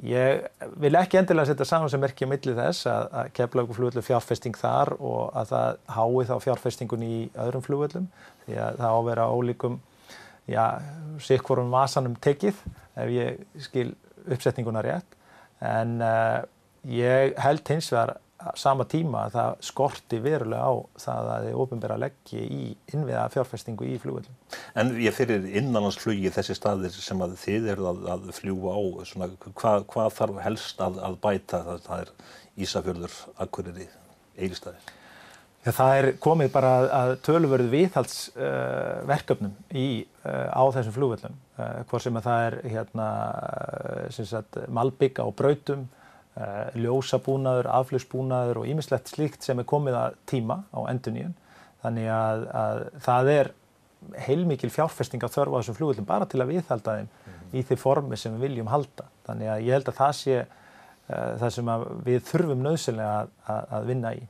Ég 0.05 0.43
vil 0.77 0.97
ekki 0.99 1.17
endilega 1.17 1.49
setja 1.49 1.65
saman 1.65 1.89
sem 1.89 2.01
merkja 2.03 2.29
millir 2.29 2.57
þess 2.59 2.85
að, 2.91 3.07
að 3.17 3.31
keflauguflugvöldu 3.39 4.03
fjárfesting 4.05 4.59
þar 4.61 4.93
og 4.99 5.31
að 5.33 5.53
það 5.55 5.79
hái 5.97 6.27
þá 6.29 6.35
fjárfestingun 6.45 7.07
í 7.07 7.21
öðrum 7.47 7.65
flugvöldum 7.65 8.11
því 8.45 8.59
að 8.61 8.83
það 8.83 8.97
ávera 8.99 9.29
ólíkum, 9.33 9.79
já, 10.53 10.65
sikvorum 11.25 11.73
vasanum 11.73 12.19
tekið 12.21 12.61
ef 13.01 13.15
ég 13.15 13.41
skil 13.65 13.89
uppsetninguna 14.27 14.85
rétt. 14.85 15.17
En 15.65 15.97
uh, 16.05 16.45
ég 16.93 17.33
held 17.41 17.73
hins 17.73 17.89
vegar 17.95 18.19
sama 18.59 18.87
tíma 18.89 19.27
að 19.27 19.37
það 19.37 19.53
skorti 19.69 20.19
verulega 20.23 20.69
á 20.69 20.73
það 21.03 21.31
að 21.33 21.47
þið 21.47 21.61
ofinbæra 21.65 21.99
leggji 22.01 22.43
í 22.43 22.63
innviða 22.93 23.27
fjárfestingu 23.35 23.89
í 23.89 23.97
flugvöldum. 24.03 24.37
En 24.79 24.93
ég 25.03 25.17
fyrir 25.17 25.47
innanlandsflugi 25.61 26.33
þessi 26.35 26.57
staðir 26.59 26.95
sem 26.95 27.23
að 27.25 27.37
þið 27.43 27.71
eru 27.75 27.89
að, 27.93 28.05
að 28.15 28.29
fljúa 28.37 28.77
á, 28.77 28.83
svona, 29.11 29.31
hvað, 29.47 29.87
hvað 29.93 30.13
þarf 30.19 30.43
helst 30.45 30.85
að, 30.85 31.01
að 31.09 31.19
bæta 31.27 31.63
það, 31.71 31.83
það 31.89 32.05
er 32.05 32.15
Ísafjörður, 32.67 33.19
Akureyri, 33.45 33.89
Eilistæðir? 34.37 34.95
Já, 35.67 35.73
það 35.75 35.99
er 35.99 36.07
komið 36.23 36.51
bara 36.55 36.73
að 36.95 37.13
tölurverðu 37.27 37.73
viðhaldsverkefnum 37.73 39.53
uh, 39.53 39.77
í, 39.77 39.89
uh, 40.23 40.49
á 40.55 40.63
þessum 40.77 40.95
flugvöldum, 40.95 41.37
uh, 41.59 41.81
hvort 41.91 42.07
sem 42.07 42.19
að 42.21 42.29
það 42.29 42.47
er 42.47 42.59
hérna, 42.71 43.07
sagt, 44.15 44.61
malbygga 44.71 45.27
og 45.27 45.35
brautum, 45.37 45.89
Eh, 45.89 46.06
ljósabúnaður, 46.77 47.69
aflöfsbúnaður 47.73 48.61
og 48.61 48.67
ýmislegt 48.69 49.09
slíkt 49.09 49.47
sem 49.47 49.61
er 49.63 49.69
komið 49.69 49.97
að 49.97 50.19
tíma 50.29 50.59
á 50.69 50.81
enduníun. 50.91 51.33
Þannig 51.85 52.11
að, 52.13 52.45
að 52.61 52.83
það 53.07 53.31
er 53.33 53.51
heilmikil 54.27 54.71
fjárfesting 54.71 55.25
þörfu 55.25 55.57
á 55.57 55.61
þessum 55.61 55.79
flugvöldum 55.79 56.09
bara 56.09 56.29
til 56.29 56.43
að 56.43 56.53
viðhalda 56.53 56.99
þeim 56.99 57.09
mm 57.09 57.33
-hmm. 57.33 57.59
í 57.59 57.63
því 57.63 57.77
formi 57.81 58.17
sem 58.21 58.35
við 58.37 58.49
viljum 58.49 58.71
halda. 58.71 59.09
Þannig 59.27 59.53
að 59.53 59.65
ég 59.65 59.73
held 59.73 59.89
að 59.89 59.99
það 60.01 60.13
sé 60.21 60.37
uh, 60.41 61.33
það 61.41 61.51
sem 61.57 61.71
við 62.05 62.21
þurfum 62.31 62.63
nöðsynlega 62.67 63.17
að, 63.21 63.29
að, 63.47 63.63
að 63.79 63.87
vinna 63.87 64.15
í. 64.15 64.23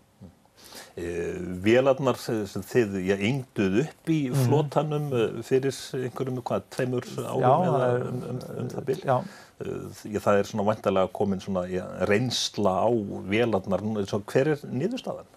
Uh, 0.96 1.36
vélarnar 1.64 2.18
sem 2.20 2.64
þið 2.70 2.98
yngduð 3.16 3.80
upp 3.84 4.12
í 4.12 4.20
mhm. 4.30 4.46
flótanum 4.46 5.08
mm. 5.12 5.40
fyrir 5.46 5.80
einhverjum, 6.00 6.42
hvað, 6.46 6.68
tveimur 6.76 7.08
árum 7.22 7.44
já, 7.44 7.54
eða 7.70 7.88
um, 8.10 8.20
um, 8.32 8.42
um 8.62 8.70
það 8.74 8.90
byrj? 8.90 9.06
Já, 9.06 9.16
ég, 10.10 10.20
það 10.24 10.42
er 10.42 10.50
svona 10.50 10.68
vantilega 10.70 11.14
komin 11.16 11.42
svona 11.44 11.64
já, 11.70 11.84
reynsla 12.10 12.76
á 12.84 12.88
vélarnar, 13.32 13.84
hver 14.26 14.54
er 14.54 14.68
niðurstaðan? 14.70 15.32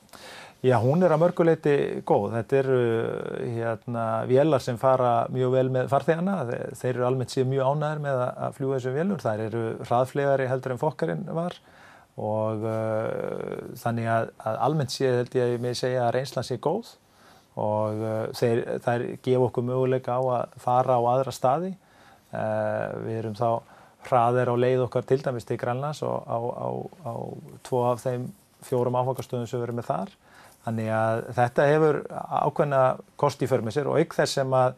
Já, 0.59 0.75
hún 0.83 0.99
er 1.07 1.13
að 1.15 1.21
mörguleiti 1.21 1.73
góð. 2.03 2.33
Þetta 2.33 2.57
eru 2.59 2.79
hérna, 3.55 4.05
vélar 4.27 4.59
sem 4.59 4.75
fara 4.79 5.21
mjög 5.31 5.53
vel 5.53 5.69
með 5.71 5.85
farþegana. 5.93 6.33
Þeir 6.75 6.89
eru 6.97 7.05
almennt 7.07 7.31
síðan 7.31 7.53
mjög 7.53 7.69
ánæður 7.69 8.01
með 8.03 8.23
að 8.27 8.57
fljúa 8.57 8.73
þessum 8.73 8.97
vélur. 8.97 9.21
Það 9.23 9.43
eru 9.45 9.61
hraðflegari 9.85 10.49
heldur 10.51 10.75
en 10.75 10.81
fokkarinn 10.81 11.23
var 11.37 11.55
og 12.19 12.65
uh, 12.67 13.75
þannig 13.79 14.09
að, 14.11 14.31
að 14.43 14.57
almennt 14.65 14.95
síðan 14.95 15.21
held 15.21 15.37
ég 15.37 15.45
að 15.45 15.67
ég 15.69 15.77
segja 15.79 16.07
að 16.07 16.13
reynslan 16.17 16.47
sé 16.47 16.57
góð 16.59 16.95
og 17.59 18.01
uh, 18.03 18.23
þeir, 18.35 18.63
þær 18.83 19.05
gefa 19.25 19.45
okkur 19.47 19.67
möguleika 19.67 20.17
á 20.19 20.21
að 20.21 20.57
fara 20.63 20.97
á 20.99 21.01
aðra 21.13 21.35
staði. 21.35 21.73
Uh, 22.29 22.99
við 23.05 23.21
erum 23.21 23.37
þá 23.39 23.49
hraðir 24.07 24.51
á 24.51 24.55
leið 24.55 24.83
okkar 24.85 25.07
til 25.07 25.19
dæmis 25.23 25.47
til 25.47 25.57
Grænlands 25.59 26.03
og 26.07 26.23
á, 26.23 26.37
á, 26.39 26.69
á 27.03 27.13
tvo 27.65 27.83
af 27.89 28.03
þeim 28.03 28.29
fjórum 28.65 28.97
áfangastöðum 28.99 29.47
sem 29.49 29.59
við 29.59 29.69
erum 29.69 29.79
með 29.79 29.89
þar. 29.89 30.13
Þannig 30.65 30.91
að 30.93 31.21
þetta 31.37 31.67
hefur 31.69 31.99
ákveðna 32.11 32.83
kosti 33.19 33.47
í 33.47 33.49
förmið 33.49 33.77
sér 33.77 33.89
og 33.91 33.99
ykkur 34.03 34.21
þess 34.21 34.39
sem 34.39 34.55
að, 34.55 34.73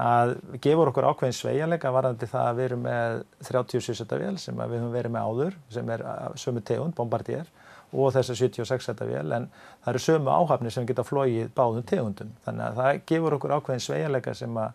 að 0.00 0.36
gefur 0.64 0.88
okkur 0.92 1.08
ákveðin 1.10 1.36
sveianleika 1.36 1.92
varðandi 1.92 2.28
það 2.30 2.46
að 2.48 2.60
við 2.60 2.68
erum 2.68 2.86
með 2.86 3.18
30 3.48 3.84
sýsetavél 3.88 4.36
sem 4.40 4.62
við 4.62 4.78
höfum 4.78 4.94
verið 4.94 5.12
með 5.16 5.26
áður 5.28 5.58
sem 5.74 5.90
er 5.92 6.06
sömu 6.40 6.62
tegund, 6.64 6.96
Bombardier 6.96 7.50
og 7.92 8.14
þessar 8.14 8.38
76 8.40 8.88
setavél 8.88 9.26
en 9.36 9.50
það 9.82 9.90
eru 9.92 10.04
sömu 10.06 10.32
áhafni 10.32 10.72
sem 10.72 10.86
geta 10.88 11.04
flóið 11.04 11.50
báðum 11.52 11.84
tegundum. 11.84 12.32
Þannig 12.46 12.70
að 12.70 12.80
það 12.80 13.02
gefur 13.12 13.36
okkur 13.36 13.56
ákveðin 13.58 13.84
sveianleika 13.84 14.32
sem 14.38 14.56
að 14.56 14.72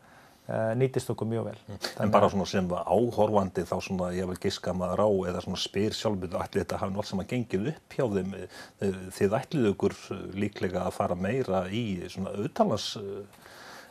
Eh, 0.47 0.69
nýtist 0.79 1.09
okkur 1.11 1.27
mjög 1.27 1.49
vel. 1.49 1.57
Mm. 1.67 1.79
En 2.05 2.11
bara 2.11 2.29
svona 2.31 2.45
sem 2.47 2.67
áhorfandi 2.71 3.65
þá 3.67 3.73
svona 3.83 4.13
ég 4.15 4.29
vil 4.29 4.37
giska 4.39 4.71
maður 4.71 5.01
á 5.03 5.09
eða 5.33 5.41
svona 5.43 5.59
spyr 5.59 5.95
sjálfbyrðu 5.97 6.39
ætli 6.39 6.61
þetta 6.61 6.77
hafi 6.79 6.95
nátt 6.95 7.09
sem 7.09 7.19
að 7.19 7.33
gengið 7.33 7.65
upp 7.73 7.95
hjá 7.97 8.05
þeim 8.13 8.29
eh, 8.39 9.01
þið 9.17 9.35
ætlið 9.41 9.67
ykkur 9.73 9.95
líklega 10.39 10.85
að 10.85 10.95
fara 10.95 11.17
meira 11.19 11.65
í 11.67 11.83
svona 12.13 12.31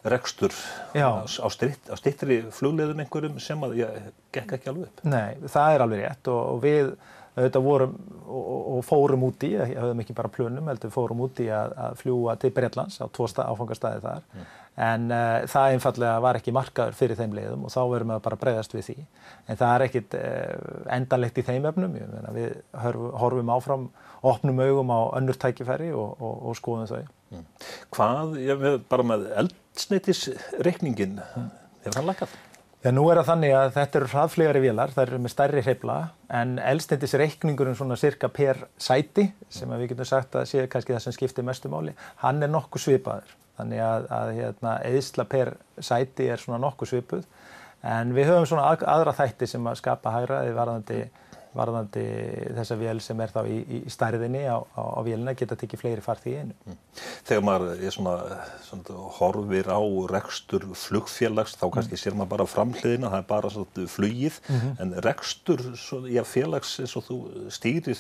auðtalansrekstur 0.07 0.55
á, 0.95 1.27
á 1.27 1.97
stittri 1.99 2.41
flugleðum 2.55 3.03
einhverjum 3.03 3.39
sem 3.43 3.63
að 3.67 3.79
ég 3.83 4.09
gekk 4.35 4.57
ekki 4.57 4.73
alveg 4.73 4.89
upp. 4.89 5.05
Nei, 5.05 5.37
það 5.47 5.75
er 5.75 5.85
alveg 5.85 6.03
rétt 6.05 6.33
og, 6.33 6.43
og 6.55 6.61
við 6.65 6.93
auðvitað 7.37 7.65
vorum 7.67 7.97
og, 8.27 8.61
og 8.77 8.85
fórum 8.87 9.27
úti, 9.27 9.51
höfum 9.59 9.99
ekki 10.01 10.15
bara 10.17 10.31
plunum, 10.33 10.71
heldur 10.71 10.93
fórum 10.95 11.27
úti 11.27 11.51
að, 11.53 11.75
að 11.77 11.99
fljúa 12.01 12.37
til 12.41 12.53
Breitlands 12.57 12.97
á 12.97 13.07
tvo 13.13 13.27
áfangastæði 13.29 14.01
þar 14.07 14.23
mm. 14.25 14.47
en 14.87 15.05
uh, 15.13 15.43
það 15.53 15.75
einfallega 15.75 16.23
var 16.25 16.39
ekki 16.41 16.55
markaður 16.57 16.97
fyrir 16.97 17.21
þeim 17.21 17.37
leiðum 17.37 17.67
og 17.69 17.75
þá 17.75 17.81
verðum 17.93 18.15
við 18.15 18.23
bara 18.25 18.39
að 18.39 18.45
breyðast 18.47 18.77
við 18.79 18.89
því 18.89 18.97
en 19.03 19.61
það 19.61 19.75
er 19.75 19.85
ekkit 19.89 20.17
uh, 20.17 20.81
endanlegt 20.97 21.43
í 21.43 21.47
þeim 21.51 21.69
efnum, 21.73 22.01
við 22.39 22.57
horfum 23.21 23.53
áfram, 23.53 23.87
opnum 24.33 24.65
augum 24.65 24.97
á 24.97 25.01
önnur 25.21 25.37
tækifæri 25.45 25.93
og, 25.93 26.17
og, 26.17 26.41
skoðum 26.57 26.89
þau. 26.89 27.05
Mm. 27.37 27.47
Hvað, 27.93 28.37
ég 28.41 28.67
bara 28.89 29.09
með 29.13 29.29
eldsneitisreikningin, 29.77 31.19
mm. 31.21 31.49
hefur 31.85 32.01
hann 32.01 32.09
lakað? 32.09 32.37
Já, 32.85 32.93
nú 32.95 33.03
er 33.11 33.19
það 33.19 33.29
þannig 33.31 33.55
að 33.57 33.71
þetta 33.75 33.99
eru 33.99 34.09
hraðflegari 34.13 34.61
vélar, 34.63 34.93
það 34.95 35.03
eru 35.03 35.19
með 35.25 35.33
stærri 35.33 35.63
hreifla 35.65 35.97
en 36.39 36.55
elstendisreikningurinn 36.63 37.77
svona 37.77 37.99
cirka 38.01 38.31
per 38.33 38.63
sæti 38.81 39.27
sem 39.53 39.73
við 39.75 39.91
getum 39.91 40.09
sagt 40.09 40.39
að 40.39 40.47
sé 40.53 40.65
kannski 40.71 40.95
það 40.95 41.03
sem 41.05 41.17
skiptir 41.17 41.47
mestu 41.47 41.73
máli, 41.73 41.97
hann 42.23 42.41
er 42.45 42.53
nokkuð 42.53 42.85
svipaður. 42.87 43.35
Þannig 43.57 43.83
að, 43.83 44.09
að 44.13 44.33
hérna, 44.37 44.73
eðsla 44.85 45.27
per 45.29 45.53
sæti 45.81 46.29
er 46.31 46.41
svona 46.41 46.61
nokkuð 46.63 46.93
svipuð 46.93 47.29
en 47.87 48.17
við 48.17 48.31
höfum 48.31 48.49
svona 48.49 48.71
aðra 48.95 49.17
þætti 49.17 49.49
sem 49.51 49.69
að 49.69 49.81
skapa 49.81 50.13
hægraði 50.15 50.57
varðandi 50.57 51.01
varðandi 51.57 52.05
þessa 52.57 52.77
vél 52.81 53.01
sem 53.05 53.21
er 53.25 53.33
þá 53.35 53.41
í, 53.49 53.57
í 53.79 53.81
stærðinni 53.93 54.43
á, 54.49 54.59
á, 54.61 54.83
á 54.97 55.01
vélina 55.07 55.35
geta 55.39 55.57
tekið 55.59 55.83
fleiri 55.83 56.05
farþi 56.05 56.33
í 56.33 56.37
einu. 56.43 56.57
Mm. 56.67 56.79
Þegar 57.29 57.47
maður 57.49 57.83
er 57.87 57.95
svona, 57.95 58.15
svona 58.67 59.07
horfir 59.19 59.71
á 59.73 59.81
rekstur 60.13 60.67
flugfélags 60.77 61.57
þá 61.57 61.67
kannski 61.75 61.97
mm. 61.97 62.03
sér 62.03 62.19
maður 62.19 62.33
bara 62.35 62.49
framhliðina, 62.53 63.13
það 63.15 63.23
er 63.23 63.29
bara 63.33 63.53
svona 63.55 63.89
flugið 63.97 64.41
mm 64.47 64.61
-hmm. 64.61 64.77
en 64.85 64.95
rekstur 65.09 65.65
já, 66.13 66.23
félags 66.25 66.77
eins 66.81 66.97
og 66.97 67.07
þú 67.09 67.19
stýrir, 67.53 67.99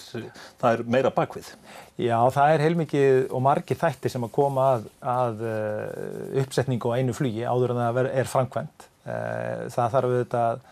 það 0.60 0.70
er 0.72 0.84
meira 0.84 1.10
bakvið. 1.10 1.52
Já, 1.96 2.18
það 2.30 2.52
er 2.52 2.64
heilmikið 2.66 3.32
og 3.32 3.42
margir 3.42 3.80
þættir 3.80 4.12
sem 4.12 4.24
að 4.24 4.34
koma 4.36 4.66
að, 4.74 4.88
að 5.00 5.44
uh, 5.48 6.42
uppsetningu 6.42 6.92
á 6.92 6.96
einu 6.98 7.16
flugi 7.16 7.44
áður 7.44 7.72
en 7.72 7.82
það 7.84 8.10
er 8.12 8.30
framkvæmt. 8.30 8.90
Það 9.06 9.92
þarf 9.92 10.10
auðvitað 10.10 10.64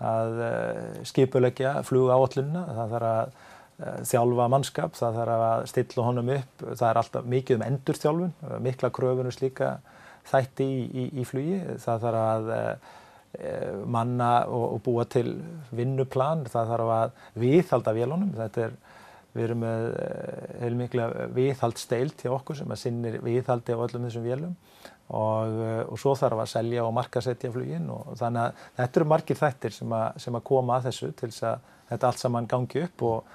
að, 0.00 0.42
að 0.46 1.00
skipulegja 1.10 1.74
flugáallunna, 1.88 2.66
það 2.76 2.94
þarf 2.94 3.08
að 3.10 4.04
þjálfa 4.10 4.46
mannskap, 4.52 4.96
það 4.98 5.18
þarf 5.20 5.44
að 5.46 5.66
stilla 5.70 6.04
honum 6.04 6.32
upp, 6.34 6.64
það 6.68 6.86
er 6.90 7.00
alltaf 7.00 7.28
mikið 7.34 7.56
um 7.56 7.66
endurþjálfun, 7.66 8.32
mikla 8.66 8.90
kröfunum 8.92 9.32
slíka 9.32 9.70
þætti 10.28 10.66
í, 10.66 10.80
í, 10.84 11.04
í 11.22 11.26
flugi, 11.28 11.60
það 11.80 12.04
þarf 12.06 12.24
að 12.26 12.50
manna 13.88 14.30
og, 14.50 14.66
og 14.74 14.80
búa 14.84 15.06
til 15.08 15.38
vinnuplan, 15.72 16.44
það 16.50 16.72
þarf 16.74 16.94
að 16.96 17.12
viðhalda 17.40 17.94
vélunum, 17.96 18.32
þetta 18.36 18.66
er 18.66 18.78
Við 19.30 19.44
erum 19.46 19.60
með 19.62 19.84
heilmiklega 20.58 21.26
viðhaldsteilt 21.36 22.24
hjá 22.24 22.32
okkur 22.34 22.58
sem 22.58 22.72
að 22.74 22.80
sinnir 22.80 23.18
viðhaldi 23.22 23.76
á 23.78 23.82
öllum 23.84 24.08
þessum 24.08 24.24
vélum 24.26 24.56
og, 25.10 25.60
og 25.90 25.98
svo 25.98 26.14
þarf 26.18 26.44
að 26.44 26.52
selja 26.52 26.86
og 26.86 26.94
markasetja 26.94 27.50
fluginn 27.54 27.90
og 27.90 28.14
þannig 28.20 28.46
að 28.46 28.64
þetta 28.78 29.00
eru 29.00 29.10
margir 29.10 29.38
þættir 29.40 29.74
sem 29.74 29.94
að, 29.96 30.08
sem 30.22 30.38
að 30.38 30.48
koma 30.52 30.78
að 30.78 30.90
þessu 30.90 31.12
til 31.18 31.30
þess 31.30 31.46
að 31.50 31.68
þetta 31.90 32.10
allt 32.10 32.22
saman 32.22 32.48
gangi 32.50 32.82
upp 32.86 33.04
og, 33.08 33.30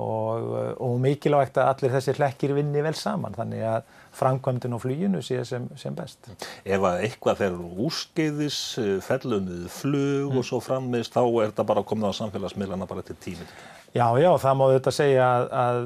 og, 0.00 0.46
og 0.86 0.94
mikilvægt 1.04 1.60
að 1.60 1.72
allir 1.74 1.94
þessir 1.98 2.20
hlekkir 2.22 2.54
vinni 2.56 2.84
vel 2.84 2.94
saman 2.96 3.36
þannig 3.36 3.64
að 3.68 3.90
framkvæmdun 4.18 4.76
á 4.76 4.78
fluginu 4.80 5.20
sé 5.24 5.42
sem, 5.46 5.66
sem 5.78 5.96
best. 5.96 6.30
Ef 6.64 6.86
að 6.88 7.04
eitthvað 7.04 7.42
fer 7.42 7.58
úrskeiðis, 7.58 8.60
fellunnið 9.04 9.68
flug 9.72 10.32
mm. 10.32 10.38
og 10.40 10.48
svo 10.48 10.62
frammiðst 10.64 11.18
þá 11.18 11.22
er 11.26 11.50
þetta 11.50 11.68
bara 11.68 11.84
komið 11.86 12.16
á 12.16 12.18
samfélagsmiðlana 12.22 12.88
bara 12.88 13.04
til 13.06 13.18
tímið. 13.20 13.52
Já, 13.96 14.04
já, 14.20 14.28
það 14.36 14.56
má 14.58 14.64
auðvitað 14.66 14.94
segja 14.98 15.26
að, 15.26 15.46
að 15.58 15.78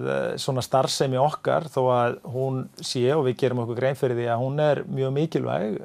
svona 0.42 0.62
starfsemi 0.66 1.18
okkar 1.22 1.68
þó 1.70 1.82
að 1.94 2.16
hún 2.34 2.64
sé 2.82 3.04
og 3.14 3.22
við 3.28 3.36
gerum 3.44 3.62
okkur 3.62 3.78
grein 3.78 3.98
fyrir 3.98 4.18
því 4.18 4.26
að 4.32 4.42
hún 4.42 4.58
er 4.64 4.80
mjög 4.90 5.14
mikilvæg 5.14 5.76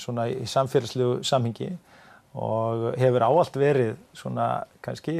svona 0.00 0.24
í 0.32 0.48
samfélagslegu 0.48 1.20
samhengi 1.28 1.68
og 2.40 2.88
hefur 2.96 3.26
áallt 3.28 3.60
verið 3.60 3.92
svona 4.16 4.48
kannski 4.84 5.18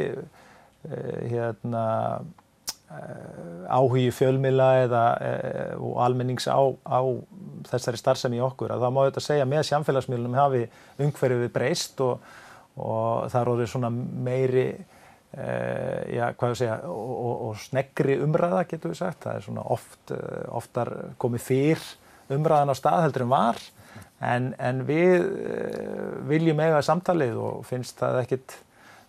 hérna 1.29 1.85
áhugi 3.69 4.09
fjölmila 4.15 4.71
eða 4.87 5.05
og 5.77 6.01
almennings 6.01 6.47
á, 6.49 6.61
á 6.87 7.01
þessari 7.69 8.01
starfsemi 8.01 8.41
okkur. 8.47 8.73
Að 8.73 8.85
það 8.85 8.93
má 8.95 9.01
auðvitað 9.03 9.29
segja 9.29 9.49
með 9.53 9.65
samfélagsmiðlunum 9.69 10.39
hafi 10.39 10.67
umhverfið 11.03 11.51
breyst 11.55 12.01
og, 12.05 12.21
og 12.79 13.27
það 13.33 13.41
er 13.41 13.51
orðið 13.55 13.73
svona 13.75 13.91
meiri 13.93 14.69
já, 15.37 16.27
hvað 16.33 16.53
ég 16.55 16.61
segja, 16.63 16.77
og, 16.89 17.15
og, 17.15 17.41
og 17.49 17.57
sneggri 17.61 18.19
umræða 18.25 18.65
getur 18.71 18.95
við 18.95 19.01
sagt, 19.03 19.23
það 19.27 19.39
er 19.39 19.47
svona 19.47 19.65
oft, 19.77 19.99
uh, 20.15 20.45
oftar 20.57 20.93
komið 21.23 21.45
fyrr 21.45 21.89
umræðan 22.37 22.73
á 22.73 22.77
stað 22.79 23.03
heldur 23.05 23.27
en 23.27 23.33
var, 23.35 23.61
en, 24.25 24.53
en 24.57 24.81
við 24.89 25.27
uh, 25.27 26.15
viljum 26.31 26.63
eiga 26.65 26.81
samtalið 26.85 27.37
og 27.43 27.61
finnst 27.69 28.01
það 28.01 28.23
ekkit, 28.25 28.57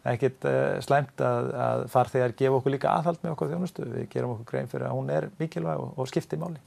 ekkit 0.07 0.47
slæmt 0.83 1.23
að, 1.23 1.49
að 1.63 1.87
farþegar 1.95 2.35
gefa 2.39 2.59
okkur 2.59 2.75
líka 2.75 2.93
aðhald 2.93 3.23
með 3.23 3.33
okkur 3.33 3.51
þjónustu, 3.53 3.87
við 3.95 4.07
gerum 4.11 4.35
okkur 4.35 4.51
grein 4.51 4.71
fyrir 4.71 4.87
að 4.91 4.99
hún 4.99 5.11
er 5.15 5.31
mikilvæg 5.39 5.83
og, 5.83 5.95
og 5.95 6.11
skiptir 6.11 6.39
máli. 6.43 6.59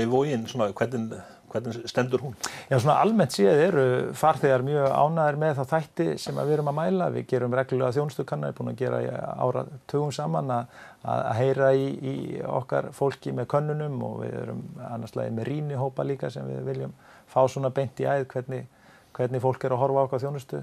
Í 0.00 0.08
vógin, 0.12 0.46
svona 0.48 0.70
hvernig 0.76 1.16
Hvernig 1.50 1.88
stendur 1.90 2.22
hún? 2.22 2.34
Já, 2.70 2.76
svona 2.78 3.00
almennt 3.02 3.34
séð 3.34 3.60
eru 3.64 3.84
farþegar 4.18 4.62
mjög 4.66 4.86
ánæðir 4.94 5.38
með 5.42 5.58
þá 5.58 5.72
þætti 5.74 6.06
sem 6.22 6.38
við 6.38 6.52
erum 6.56 6.70
að 6.70 6.76
mæla. 6.78 7.08
Við 7.16 7.26
gerum 7.32 7.56
reglulega 7.58 7.96
þjónustukannar, 7.96 8.54
búin 8.58 8.72
að 8.72 8.82
gera 8.84 9.00
ára 9.34 9.64
tögum 9.90 10.12
saman 10.14 10.52
að, 10.54 10.76
að 11.14 11.30
heyra 11.40 11.70
í, 11.74 11.86
í 11.90 12.16
okkar 12.46 12.90
fólki 12.96 13.34
með 13.34 13.50
könnunum 13.54 13.98
og 14.06 14.20
við 14.22 14.36
erum 14.44 14.62
annarslega 14.90 15.34
með 15.34 15.50
rínihópa 15.50 16.06
líka 16.06 16.30
sem 16.30 16.46
við 16.46 16.62
viljum 16.70 16.94
fá 17.30 17.42
svona 17.50 17.72
beint 17.74 17.98
í 18.02 18.06
æð 18.06 18.28
hvernig, 18.30 18.70
hvernig 19.16 19.42
fólk 19.42 19.66
er 19.66 19.74
að 19.74 19.82
horfa 19.84 20.06
okkar 20.06 20.24
þjónustu. 20.24 20.62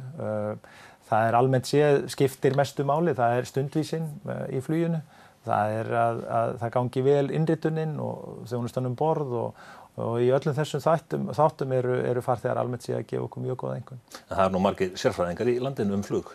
Það 1.07 1.27
er 1.27 1.37
almennt 1.39 1.67
séð, 1.69 2.01
skiptir 2.11 2.55
mestu 2.59 2.83
máli, 2.87 3.15
það 3.15 3.37
er 3.37 3.51
stundvísinn 3.51 4.09
í 4.51 4.63
fluginu. 4.63 5.03
Það 5.47 5.73
er 5.79 5.91
að, 6.03 6.21
að 6.39 6.53
það 6.61 6.73
gangi 6.77 7.03
vel 7.07 7.25
innrituninn 7.39 7.97
og 8.03 8.47
þjónustan 8.51 8.89
um 8.89 8.97
borð 8.99 9.35
og, 9.41 9.61
og 9.97 10.17
í 10.21 10.27
öllum 10.35 10.57
þessum 10.57 10.83
þáttum, 10.83 11.29
þáttum 11.37 11.75
eru, 11.77 11.95
eru 12.11 12.23
farþegar 12.25 12.61
almennt 12.61 12.85
síðan 12.85 13.01
að 13.01 13.07
gefa 13.11 13.27
okkur 13.27 13.45
mjög 13.45 13.61
góða 13.63 13.77
einhvern. 13.79 14.03
Það 14.29 14.43
er 14.45 14.53
nú 14.53 14.63
margir 14.63 14.91
sérfræðingar 15.01 15.53
í 15.53 15.55
landinu 15.63 15.97
um 15.97 16.05
flug? 16.05 16.33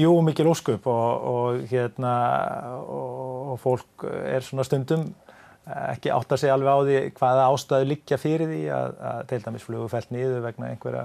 Jú, 0.00 0.14
mikil 0.24 0.48
ósköp 0.52 0.88
og, 0.92 1.26
og, 1.32 1.66
hérna, 1.72 2.14
og 2.82 3.58
fólk 3.62 4.06
er 4.08 4.46
svona 4.46 4.66
stundum 4.68 5.10
ekki 5.62 6.10
átt 6.10 6.32
að 6.34 6.40
segja 6.42 6.54
alveg 6.56 6.74
á 6.74 6.78
því 6.82 6.96
hvaða 7.18 7.50
ástæðu 7.52 7.88
liggja 7.92 8.18
fyrir 8.18 8.48
því 8.50 8.62
að, 8.74 8.96
að 9.12 9.20
til 9.30 9.42
dæmis 9.44 9.66
flugu 9.66 9.90
fælt 9.92 10.10
niður 10.14 10.42
vegna 10.48 10.72
einhverja 10.72 11.04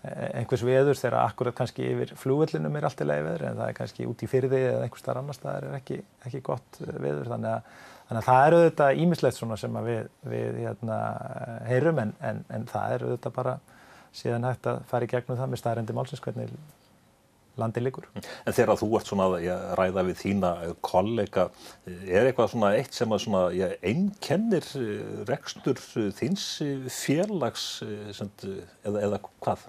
einhvers 0.00 0.62
veður 0.64 0.96
þegar 0.96 1.18
akkurat 1.26 1.56
kannski 1.58 1.84
yfir 1.84 2.14
flugvellinum 2.16 2.76
er 2.78 2.86
allt 2.88 3.02
í 3.04 3.06
lagi 3.06 3.24
veður 3.26 3.46
en 3.50 3.58
það 3.58 3.66
er 3.68 3.76
kannski 3.76 4.06
út 4.08 4.22
í 4.24 4.28
fyrði 4.30 4.60
eða 4.70 4.86
einhvers 4.86 5.04
þar 5.04 5.20
annar 5.20 5.36
staðar 5.36 5.66
er 5.68 5.76
ekki, 5.76 5.98
ekki 6.24 6.40
gott 6.46 6.78
veður 6.80 7.28
þannig 7.34 7.50
að, 7.50 7.74
þannig 8.08 8.20
að 8.22 8.28
það 8.30 8.46
eru 8.46 8.60
auðvitað 8.60 9.02
ímislegt 9.04 9.36
svona 9.36 9.58
sem 9.60 9.80
við, 9.84 10.08
við 10.32 10.60
hérna, 10.64 11.00
heyrum 11.68 12.00
en, 12.06 12.14
en, 12.30 12.40
en 12.48 12.64
það 12.70 12.94
eru 12.96 13.10
auðvitað 13.10 13.36
bara 13.36 13.56
síðan 14.16 14.48
hægt 14.48 14.70
að 14.72 14.84
fara 14.88 15.06
í 15.06 15.10
gegnum 15.12 15.38
það 15.38 15.52
með 15.52 15.60
staðrendi 15.60 15.96
málsins 15.98 16.24
hvernig 16.24 16.54
landi 17.60 17.82
líkur. 17.82 18.06
En 18.16 18.54
þegar 18.56 18.78
þú 18.80 18.88
ert 18.96 19.10
svona 19.10 19.26
að 19.36 19.74
ræða 19.76 20.04
við 20.08 20.16
þína 20.22 20.52
kollega, 20.86 21.48
er 22.06 22.30
eitthvað 22.30 22.54
svona 22.54 22.70
eitt 22.78 22.96
sem 22.96 23.12
að 23.12 23.22
svona, 23.26 23.42
já, 23.52 23.66
einkennir 23.84 24.70
rekstur 25.28 25.82
þins 26.16 26.46
félags 26.94 27.66
eða, 27.84 28.96
eða 29.04 29.20
hvað? 29.42 29.68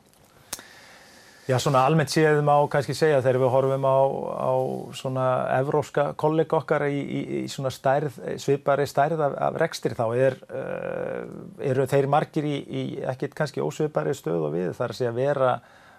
Já, 1.51 1.57
svona 1.59 1.81
almennt 1.83 2.07
séðum 2.13 2.47
á 2.47 2.63
kannski 2.71 2.93
segja 2.95 3.17
þegar 3.19 3.41
við 3.41 3.49
horfum 3.51 3.83
á, 3.83 3.99
á 4.39 4.53
svona 4.95 5.23
evróska 5.57 6.03
kollega 6.15 6.55
okkar 6.61 6.85
í, 6.87 7.01
í, 7.01 7.21
í 7.41 7.49
svona 7.51 7.67
stærð, 7.75 8.21
svipari 8.39 8.85
stærð 8.87 9.19
af, 9.25 9.35
af 9.49 9.57
rekstri 9.59 9.97
þá 9.97 10.05
er, 10.15 10.37
uh, 10.47 11.25
eru 11.67 11.87
þeir 11.91 12.07
margir 12.13 12.47
í, 12.47 12.53
í 12.63 12.83
ekkert 13.11 13.35
kannski 13.35 13.63
ósvipari 13.65 14.13
stöð 14.15 14.45
og 14.47 14.55
við 14.55 14.69
þar 14.77 14.93
að 14.93 14.99
segja 15.01 15.11
vera 15.17 15.51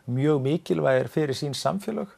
mjög 0.09 0.41
mikilvægir 0.47 1.13
fyrir 1.13 1.37
sín 1.37 1.59
samfélag, 1.59 2.17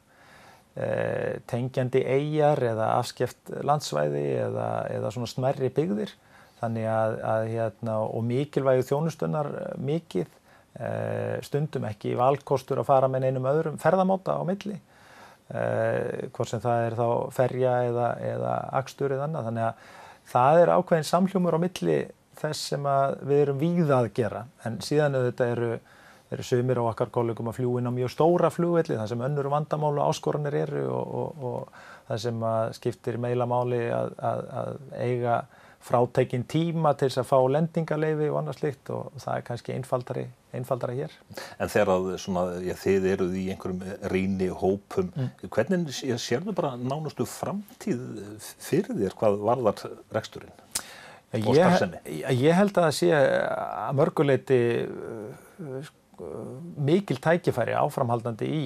uh, 0.79 1.35
tengjandi 1.51 2.05
eigjar 2.07 2.63
eða 2.71 2.93
afskeft 3.01 3.51
landsvæði 3.67 4.25
eða, 4.45 4.69
eða 4.95 5.11
svona 5.17 5.33
smerri 5.33 5.73
byggðir. 5.75 6.15
Þannig 6.61 6.87
að, 6.87 7.19
að 7.35 7.51
hérna, 7.51 7.99
og 8.05 8.27
mikilvægi 8.31 8.87
þjónustunnar 8.93 9.51
mikið 9.75 10.31
stundum 11.45 11.85
ekki 11.87 12.17
valkostur 12.19 12.81
að 12.81 12.89
fara 12.89 13.07
með 13.11 13.29
einum 13.29 13.47
öðrum 13.47 13.79
ferðamáta 13.79 14.35
á 14.35 14.43
milli. 14.47 14.75
Hvort 16.35 16.49
sem 16.49 16.61
það 16.63 16.85
er 16.87 16.95
þá 16.97 17.07
ferja 17.35 17.73
eða, 17.87 18.07
eða 18.33 18.53
akstur 18.81 19.13
eða 19.15 19.27
annað. 19.29 19.49
Þannig 19.49 19.67
að 19.69 19.89
það 20.33 20.61
er 20.61 20.71
ákveðin 20.75 21.09
samhljómur 21.11 21.57
á 21.57 21.63
milli 21.63 21.97
þess 22.39 22.71
sem 22.73 22.87
við 23.23 23.43
erum 23.45 23.59
víða 23.61 23.99
að 24.01 24.11
gera. 24.17 24.45
En 24.67 24.79
síðan 24.83 25.17
auðvitað 25.19 25.53
eru, 25.55 25.69
eru 26.35 26.47
sömur 26.49 26.81
á 26.81 26.89
okkar 26.89 27.11
kollegum 27.13 27.51
að 27.51 27.59
fljúin 27.59 27.89
á 27.89 27.91
mjög 27.95 28.13
stóra 28.15 28.51
flugvelli 28.53 28.97
þar 28.99 29.11
sem 29.11 29.27
önnur 29.27 29.51
vandamálu 29.53 30.03
áskoranir 30.05 30.57
eru 30.65 30.87
og, 30.91 31.13
og, 31.21 31.45
og 31.49 31.85
það 32.09 32.23
sem 32.25 32.47
skiptir 32.79 33.21
meila 33.21 33.47
máli 33.49 33.85
að, 33.93 34.11
að, 34.31 34.43
að 34.61 34.81
eiga 35.05 35.37
frátekinn 35.85 36.45
tíma 36.49 36.95
til 36.97 37.09
þess 37.09 37.21
að 37.21 37.29
fá 37.29 37.37
lendingaleifi 37.55 38.29
og 38.31 38.39
annað 38.41 38.59
slikt 38.59 38.91
og 38.95 39.15
það 39.21 39.37
er 39.37 39.45
kannski 39.49 39.73
einfaldari, 39.75 40.25
einfaldari 40.57 40.97
hér. 41.01 41.15
En 41.61 41.71
þegar 41.71 41.91
að 41.93 42.07
svona, 42.23 42.45
já, 42.65 42.73
þið 42.81 43.09
eruð 43.13 43.35
í 43.37 43.45
einhverjum 43.53 43.83
rýni 44.13 44.49
hópum, 44.49 45.11
mm. 45.13 45.49
hvernig 45.53 46.19
sérðu 46.21 46.55
bara 46.57 46.73
nánustu 46.79 47.27
framtíð 47.29 48.05
fyrir 48.41 48.97
þér 49.03 49.17
hvað 49.19 49.41
varðar 49.51 49.99
reksturinn 50.15 50.55
og 51.35 51.51
starfsemi? 51.51 52.01
Ég, 52.07 52.41
ég 52.45 52.57
held 52.57 52.73
að 52.73 52.87
það 52.87 52.97
sé 52.99 53.11
að 53.19 53.99
mörguleiti 53.99 54.59
mikil 56.87 57.19
tækifæri 57.21 57.75
áframhaldandi 57.75 58.47
í 58.47 58.65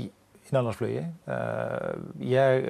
innanlandsflugi. 0.51 1.03
Ég 2.29 2.69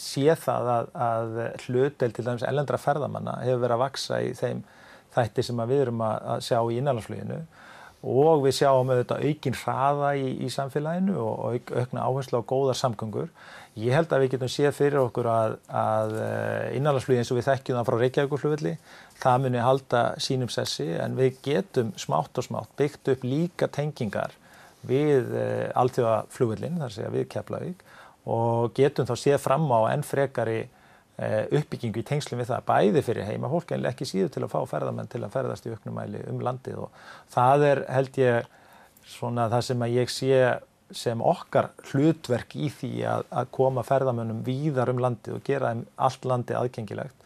sé 0.00 0.38
það 0.42 0.72
að, 0.76 0.90
að 1.08 1.38
hlutdel 1.66 2.12
til 2.12 2.26
dæmis 2.26 2.46
ellendra 2.46 2.80
ferðamanna 2.80 3.38
hefur 3.44 3.62
verið 3.64 3.76
að 3.78 3.84
vaksa 3.84 4.22
í 4.24 4.32
þeim 4.38 4.64
þætti 5.16 5.46
sem 5.46 5.62
við 5.68 5.86
erum 5.86 6.02
að 6.04 6.42
sjá 6.44 6.58
í 6.60 6.80
innanlandsfluginu 6.80 7.40
og 8.06 8.44
við 8.44 8.58
sjáum 8.60 8.90
auðvitað 8.92 9.24
aukinn 9.26 9.56
hraða 9.56 10.10
í, 10.20 10.26
í 10.44 10.48
samfélaginu 10.52 11.16
og 11.18 11.56
auk, 11.56 11.72
aukna 11.80 12.04
áherslu 12.06 12.38
á 12.38 12.48
góðar 12.48 12.78
samgöngur. 12.78 13.30
Ég 13.76 13.96
held 13.96 14.12
að 14.12 14.22
við 14.22 14.32
getum 14.36 14.52
séð 14.52 14.76
fyrir 14.76 15.00
okkur 15.00 15.28
að, 15.32 15.56
að 15.68 16.14
innanlandsflugi 16.76 17.22
eins 17.22 17.32
og 17.32 17.40
við 17.40 17.48
þekkjum 17.48 17.78
það 17.78 17.88
frá 17.88 17.98
Reykjavíkurflugvelli, 18.02 18.74
það 19.20 19.42
muni 19.44 19.64
halda 19.64 20.02
sínum 20.22 20.52
sessi 20.52 20.86
en 21.00 21.16
við 21.18 21.40
getum 21.44 21.92
smátt 21.98 22.38
og 22.38 22.46
smátt 22.46 22.72
byggt 22.78 23.12
upp 23.16 23.26
líka 23.26 23.68
tengingar 23.72 24.36
við 24.86 25.32
uh, 25.32 25.68
alþjóðaflugvillin, 25.82 26.80
þar 26.82 26.94
segja 26.94 27.12
við 27.14 27.28
Keflavík 27.32 27.84
og 28.26 28.74
getum 28.76 29.06
þá 29.06 29.14
séð 29.20 29.38
fram 29.42 29.68
á 29.70 29.80
enn 29.92 30.04
frekari 30.06 30.60
uh, 30.66 31.44
uppbyggingu 31.56 32.02
í 32.02 32.06
tengslum 32.06 32.42
við 32.42 32.52
það, 32.52 32.68
bæði 32.68 33.02
fyrir 33.06 33.28
heima 33.30 33.50
fólk 33.52 33.74
en 33.74 33.88
ekki 33.90 34.08
síður 34.08 34.32
til 34.34 34.46
að 34.46 34.54
fá 34.54 34.60
ferðamenn 34.76 35.10
til 35.10 35.22
að 35.24 35.34
ferðast 35.34 35.66
í 35.68 35.74
auknumæli 35.74 36.24
um 36.30 36.40
landið 36.44 36.86
og 36.86 37.04
það 37.32 37.68
er 37.70 37.84
held 37.98 38.22
ég 38.22 38.54
svona 39.06 39.50
það 39.52 39.68
sem 39.68 39.84
að 39.86 39.94
ég 40.00 40.10
sé 40.12 40.40
sem 40.94 41.22
okkar 41.22 41.72
hlutverk 41.90 42.54
í 42.58 42.68
því 42.70 42.90
að, 43.10 43.24
að 43.34 43.48
koma 43.54 43.82
ferðamönnum 43.86 44.42
víðar 44.46 44.92
um 44.92 45.00
landið 45.02 45.38
og 45.38 45.46
gera 45.46 45.72
þeim 45.72 45.86
allt 46.06 46.28
landið 46.30 46.58
aðgengilegt 46.60 47.24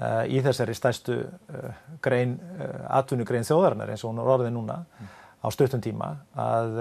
uh, 0.00 0.24
í 0.24 0.40
þessari 0.44 0.76
stærstu 0.76 1.18
uh, 1.26 1.82
grein, 2.04 2.38
uh, 2.56 2.86
atvinnugrein 2.96 3.44
þjóðarinnar 3.48 3.92
eins 3.92 4.04
og 4.04 4.14
hún 4.14 4.22
er 4.22 4.32
orðið 4.36 4.54
núna 4.56 4.78
mm. 4.84 5.12
Á 5.46 5.48
stuttum 5.54 5.82
tíma 5.84 6.12
að 6.34 6.80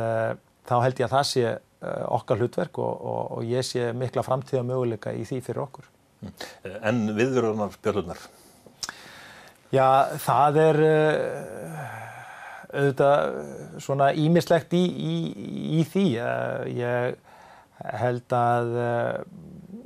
þá 0.66 0.76
held 0.82 1.02
ég 1.02 1.08
að 1.08 1.16
það 1.18 1.28
sé 1.32 1.52
okkar 1.86 2.42
hlutverk 2.42 2.80
og, 2.82 2.94
og, 3.12 3.36
og 3.38 3.46
ég 3.46 3.66
sé 3.66 3.92
mikla 3.94 4.24
framtíða 4.26 4.64
möguleika 4.66 5.14
í 5.14 5.26
því 5.28 5.42
fyrir 5.46 5.66
okkur. 5.68 5.92
Mm. 6.24 6.32
En 6.82 7.04
viðvörunar 7.14 7.76
björlunar? 7.84 8.24
Já, 9.74 10.16
það 10.24 10.60
er 10.64 10.80
auðvitað 12.76 13.38
svona 13.84 14.10
ímislegt 14.18 14.74
í, 14.78 14.84
í, 14.84 15.16
í 15.80 15.84
því. 15.92 16.06
Ég 16.76 17.20
held 18.02 18.36
að 18.36 18.74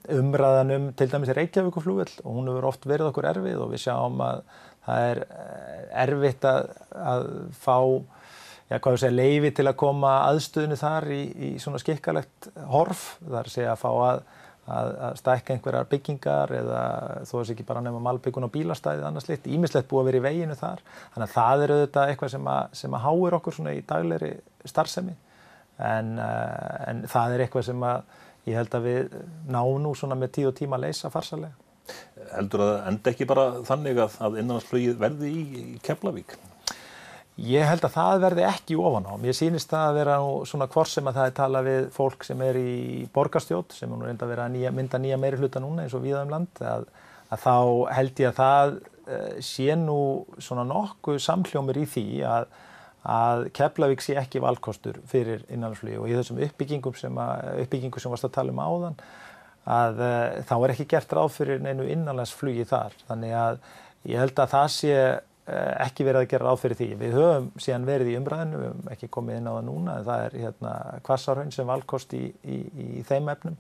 umræðan 0.10 0.76
um 0.76 0.88
til 0.98 1.10
dæmis 1.12 1.34
Reykjavíkuflúvel 1.38 2.10
og 2.24 2.32
hún 2.38 2.50
hefur 2.50 2.70
oft 2.72 2.88
verið 2.90 3.12
okkur 3.12 3.30
erfið 3.30 3.64
og 3.64 3.74
við 3.74 3.84
sjáum 3.86 4.22
að 4.26 4.44
það 4.88 5.10
er 5.10 5.22
erfitt 6.06 6.48
að, 6.50 6.72
að 6.96 7.28
fá 7.58 7.78
já, 8.70 8.78
hvað 8.78 8.96
við 8.96 9.02
segja, 9.04 9.18
leifi 9.18 9.54
til 9.58 9.68
að 9.68 9.80
koma 9.82 10.14
aðstöðinu 10.30 10.78
þar 10.80 11.10
í, 11.16 11.24
í 11.50 11.50
svona 11.62 11.82
skikkalegt 11.82 12.52
horf. 12.70 13.18
Það 13.26 13.40
er 13.42 13.74
að 13.74 13.82
fá 13.82 13.90
að 13.94 14.24
að, 14.70 14.92
að 15.08 15.16
stækka 15.20 15.56
einhverjar 15.56 15.88
byggingar 15.90 16.54
eða 16.60 16.82
þó 17.28 17.34
þess 17.34 17.54
ekki 17.54 17.66
bara 17.68 17.84
nefna 17.84 18.02
malbyggun 18.06 18.48
og 18.48 18.54
bílastæðið 18.54 19.08
annars 19.08 19.30
litt, 19.30 19.48
ímislegt 19.50 19.90
búið 19.90 20.02
að 20.02 20.10
vera 20.10 20.20
í 20.20 20.26
veginu 20.28 20.58
þar 20.60 20.84
þannig 21.14 21.26
að 21.26 21.36
það 21.36 21.64
er 21.64 21.74
auðvitað 21.76 22.12
eitthvað 22.12 22.34
sem 22.36 22.52
að, 22.54 22.76
sem 22.82 22.98
að 22.98 23.06
háir 23.06 23.38
okkur 23.40 23.58
svona 23.58 23.76
í 23.76 23.86
daglegri 23.90 24.32
starfsemi 24.70 25.16
en, 25.90 26.14
uh, 26.20 26.76
en 26.92 27.02
það 27.10 27.36
er 27.36 27.46
eitthvað 27.46 27.68
sem 27.70 27.88
að 27.90 28.14
ég 28.50 28.60
held 28.60 28.78
að 28.78 28.86
við 28.90 29.18
náum 29.50 29.82
nú 29.84 29.96
svona 29.98 30.20
með 30.20 30.36
tíð 30.38 30.52
og 30.52 30.56
tíma 30.60 30.80
að 30.80 30.88
leysa 30.88 31.12
farsalega. 31.14 31.54
Heldur 32.36 32.64
að 32.66 32.76
enda 32.92 33.12
ekki 33.12 33.28
bara 33.30 33.50
þannig 33.66 34.00
að, 34.04 34.20
að 34.22 34.40
innanlandsflögið 34.42 35.02
verði 35.02 35.34
í, 35.34 35.44
í 35.60 35.82
Keflavík? 35.86 36.38
Ég 37.40 37.64
held 37.64 37.86
að 37.86 37.94
það 37.94 38.22
verði 38.24 38.44
ekki 38.50 38.76
ofan 38.76 39.06
á. 39.08 39.14
Mér 39.22 39.36
sýnist 39.38 39.72
það 39.72 39.86
að 39.88 39.98
vera 40.00 40.16
svona 40.50 40.68
hvort 40.72 40.92
sem 40.92 41.08
að 41.08 41.20
það 41.20 41.28
er 41.30 41.36
tala 41.38 41.62
við 41.64 41.86
fólk 41.96 42.26
sem 42.28 42.42
er 42.44 42.58
í 42.60 43.06
borgarstjótt 43.16 43.76
sem 43.78 43.94
er 43.96 44.02
reynda 44.10 44.26
að 44.26 44.34
vera 44.34 44.48
að 44.50 44.56
nýja, 44.58 44.72
mynda 44.76 45.00
nýja 45.00 45.20
meiri 45.22 45.40
hluta 45.40 45.62
núna 45.64 45.86
eins 45.86 45.96
og 45.96 46.04
viða 46.04 46.24
um 46.26 46.34
land 46.34 46.64
að, 46.66 46.88
að 47.30 47.44
þá 47.46 47.54
held 47.96 48.24
ég 48.24 48.32
að 48.32 48.40
það 48.42 48.74
uh, 48.80 49.30
sé 49.46 49.78
nú 49.80 50.00
svona 50.42 50.66
nokkuð 50.68 51.22
samhljómur 51.24 51.80
í 51.80 51.86
því 51.94 52.06
að, 52.28 52.50
að 53.16 53.46
Keflavík 53.56 54.04
sé 54.04 54.18
ekki 54.20 54.44
valkostur 54.44 55.00
fyrir 55.08 55.46
innanlandsflugi 55.48 56.02
og 56.02 56.12
í 56.12 56.20
þessum 56.20 56.44
uppbyggingum 56.50 57.00
sem, 57.00 57.24
að, 57.24 57.64
uppbyggingu 57.64 58.04
sem 58.04 58.16
varst 58.16 58.28
að 58.28 58.36
tala 58.42 58.56
um 58.56 58.64
áðan 58.66 59.00
að 59.70 60.04
uh, 60.04 60.44
þá 60.50 60.56
er 60.58 60.76
ekki 60.76 60.90
gert 60.92 61.16
ráð 61.16 61.32
fyrir 61.38 61.64
neinu 61.64 61.88
innanlandsflugi 61.88 62.68
þar. 62.68 63.00
Þannig 63.08 63.40
að 63.46 63.66
ég 64.10 64.24
held 64.26 64.40
að 64.44 64.56
það 64.58 64.70
sé 64.76 64.94
ekki 65.86 66.06
verið 66.08 66.24
að 66.24 66.30
gera 66.34 66.50
ráð 66.50 66.62
fyrir 66.64 66.80
því. 66.80 66.88
Við 67.00 67.18
höfum 67.18 67.50
síðan 67.62 67.88
verið 67.90 68.12
í 68.12 68.16
umræðinu, 68.20 68.60
við 68.62 68.70
höfum 68.70 68.94
ekki 68.94 69.12
komið 69.16 69.40
inn 69.40 69.50
á 69.50 69.54
það 69.56 69.66
núna, 69.70 69.96
en 69.98 70.08
það 70.08 70.24
er 70.26 70.38
hérna 70.44 70.74
kvassarhaun 71.08 71.54
sem 71.56 71.70
valkost 71.70 72.16
í, 72.18 72.24
í, 72.44 72.60
í 73.00 73.04
þeim 73.08 73.34
efnum 73.36 73.60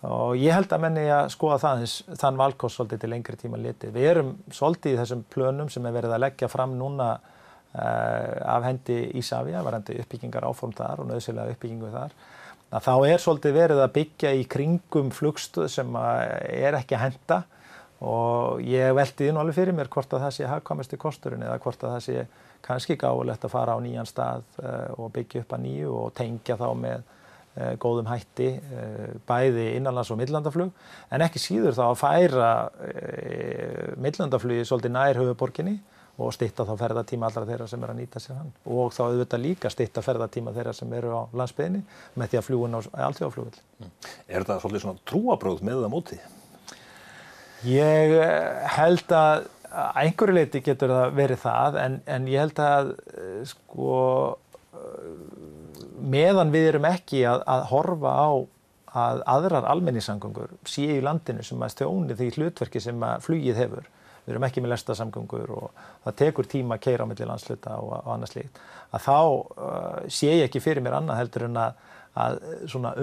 og 0.00 0.38
ég 0.40 0.54
held 0.56 0.70
að 0.72 0.80
menni 0.80 1.02
að 1.12 1.26
skoða 1.34 1.58
það, 1.60 1.82
þann 2.22 2.38
valkost 2.40 2.78
svolítið 2.78 3.02
til 3.02 3.10
lengri 3.12 3.36
tíma 3.36 3.58
litið. 3.60 3.92
Við 3.92 4.06
erum 4.08 4.30
svolítið 4.48 4.94
í 4.94 5.00
þessum 5.02 5.24
plönum 5.34 5.68
sem 5.72 5.84
er 5.84 5.96
verið 5.98 6.14
að 6.16 6.22
leggja 6.24 6.48
fram 6.48 6.72
núna 6.80 7.10
uh, 7.20 8.36
af 8.54 8.64
hendi 8.64 9.00
Ísafja, 9.20 9.60
varandi 9.66 9.98
uppbyggingar 10.00 10.46
áform 10.48 10.72
þar 10.78 11.04
og 11.04 11.10
nöðsilega 11.10 11.52
uppbyggingu 11.52 11.92
þar, 11.92 12.16
þá 12.80 12.92
er 13.10 13.20
svolítið 13.20 13.56
verið 13.58 13.84
að 13.84 13.94
byggja 13.98 14.32
í 14.38 14.44
kringum 14.48 15.12
flugstöð 15.12 15.68
sem 15.74 15.96
er 16.00 16.78
ekki 16.78 16.96
að 16.96 17.04
henda 17.08 17.42
og 18.00 18.62
ég 18.64 18.94
veldi 18.96 19.28
nú 19.28 19.42
alveg 19.42 19.58
fyrir 19.58 19.76
mér 19.76 19.90
hvort 19.92 20.12
að 20.16 20.24
það 20.24 20.36
sé 20.36 20.48
hagkvæmesti 20.48 20.98
kosturinn 21.00 21.44
eða 21.44 21.60
hvort 21.60 21.82
að 21.84 21.96
það 21.96 22.04
sé 22.06 22.26
kannski 22.64 22.96
gáðilegt 23.00 23.44
að 23.44 23.52
fara 23.52 23.76
á 23.76 23.78
nýjan 23.82 24.08
stað 24.08 24.44
uh, 24.62 25.00
og 25.00 25.12
byggja 25.16 25.44
upp 25.44 25.56
að 25.56 25.64
nýju 25.66 25.92
og 25.98 26.12
tengja 26.16 26.56
þá 26.60 26.66
með 26.80 27.04
uh, 27.04 27.74
góðum 27.82 28.08
hætti 28.08 28.50
uh, 28.56 29.12
bæði 29.28 29.68
innanlands 29.76 30.12
og 30.14 30.20
millandaflug 30.20 30.72
en 31.12 31.26
ekki 31.26 31.42
síður 31.42 31.76
þá 31.76 31.84
að 31.90 32.00
færa 32.00 32.50
millandaflugi 34.00 34.64
svolítið 34.68 34.96
nær 34.96 35.20
höfuborginni 35.20 35.78
og 36.20 36.34
stitta 36.36 36.66
þá 36.68 36.74
ferðartíma 36.80 37.28
allra 37.28 37.46
þeirra 37.48 37.68
sem 37.70 37.84
er 37.84 37.92
að 37.92 38.00
nýta 38.00 38.20
sér 38.20 38.40
hann 38.40 38.50
og 38.64 38.92
þá 38.96 39.04
auðvitað 39.06 39.44
líka 39.44 39.72
stitta 39.72 40.04
ferðartíma 40.04 40.52
þeirra 40.56 40.74
sem 40.76 40.92
eru 40.96 41.14
á 41.16 41.22
landsbyðinni 41.36 41.80
með 42.20 42.32
því 42.32 42.40
að 42.40 42.46
fljúin 42.48 42.76
á 42.76 42.80
alltjóðaflugvill. 43.08 43.62
Mm. 43.80 43.94
Er 44.28 44.44
þetta 44.44 44.60
svolítið 44.60 44.84
svona 44.84 45.08
trúabröð 45.08 45.64
með 45.64 45.84
það 45.84 45.94
mótið? 45.94 46.28
Ég 47.68 48.14
eh, 48.16 48.68
held 48.76 49.12
að 49.12 49.48
einhverju 49.70 50.34
leiti 50.34 50.62
getur 50.64 50.90
það 50.90 51.18
verið 51.18 51.42
það 51.44 51.76
en, 51.82 51.98
en 52.10 52.28
ég 52.30 52.42
held 52.42 52.62
að 52.64 52.94
eh, 53.12 53.42
sko 53.48 53.98
eh, 54.74 55.12
meðan 56.00 56.54
við 56.54 56.70
erum 56.72 56.88
ekki 56.88 57.22
að, 57.28 57.44
að 57.44 57.66
horfa 57.70 58.14
á 58.16 58.30
að 58.90 59.22
aðrar 59.30 59.68
almenningssamgöngur 59.70 60.56
séu 60.66 60.96
í 60.98 61.04
landinu 61.04 61.44
sem 61.46 61.60
að 61.62 61.74
stjóni 61.76 62.16
því 62.18 62.30
hlutverki 62.36 62.82
sem 62.82 63.04
að 63.06 63.26
flugið 63.28 63.60
hefur. 63.62 63.86
Við 64.24 64.34
erum 64.34 64.46
ekki 64.48 64.64
með 64.64 64.74
lestasamgöngur 64.74 65.52
og 65.54 65.84
það 66.06 66.16
tekur 66.24 66.48
tíma 66.50 66.76
að 66.76 66.82
keira 66.88 67.06
á 67.06 67.08
milli 67.10 67.28
landsluta 67.28 67.76
og, 67.78 67.92
og 68.00 68.10
annað 68.16 68.32
slíkt. 68.32 68.58
Að 68.90 69.04
þá 69.06 69.16
uh, 69.20 70.02
sé 70.10 70.32
ég 70.32 70.48
ekki 70.48 70.62
fyrir 70.64 70.82
mér 70.84 70.98
annað 70.98 71.20
heldur 71.20 71.46
en 71.46 71.60
að, 71.62 71.78
að 72.18 72.40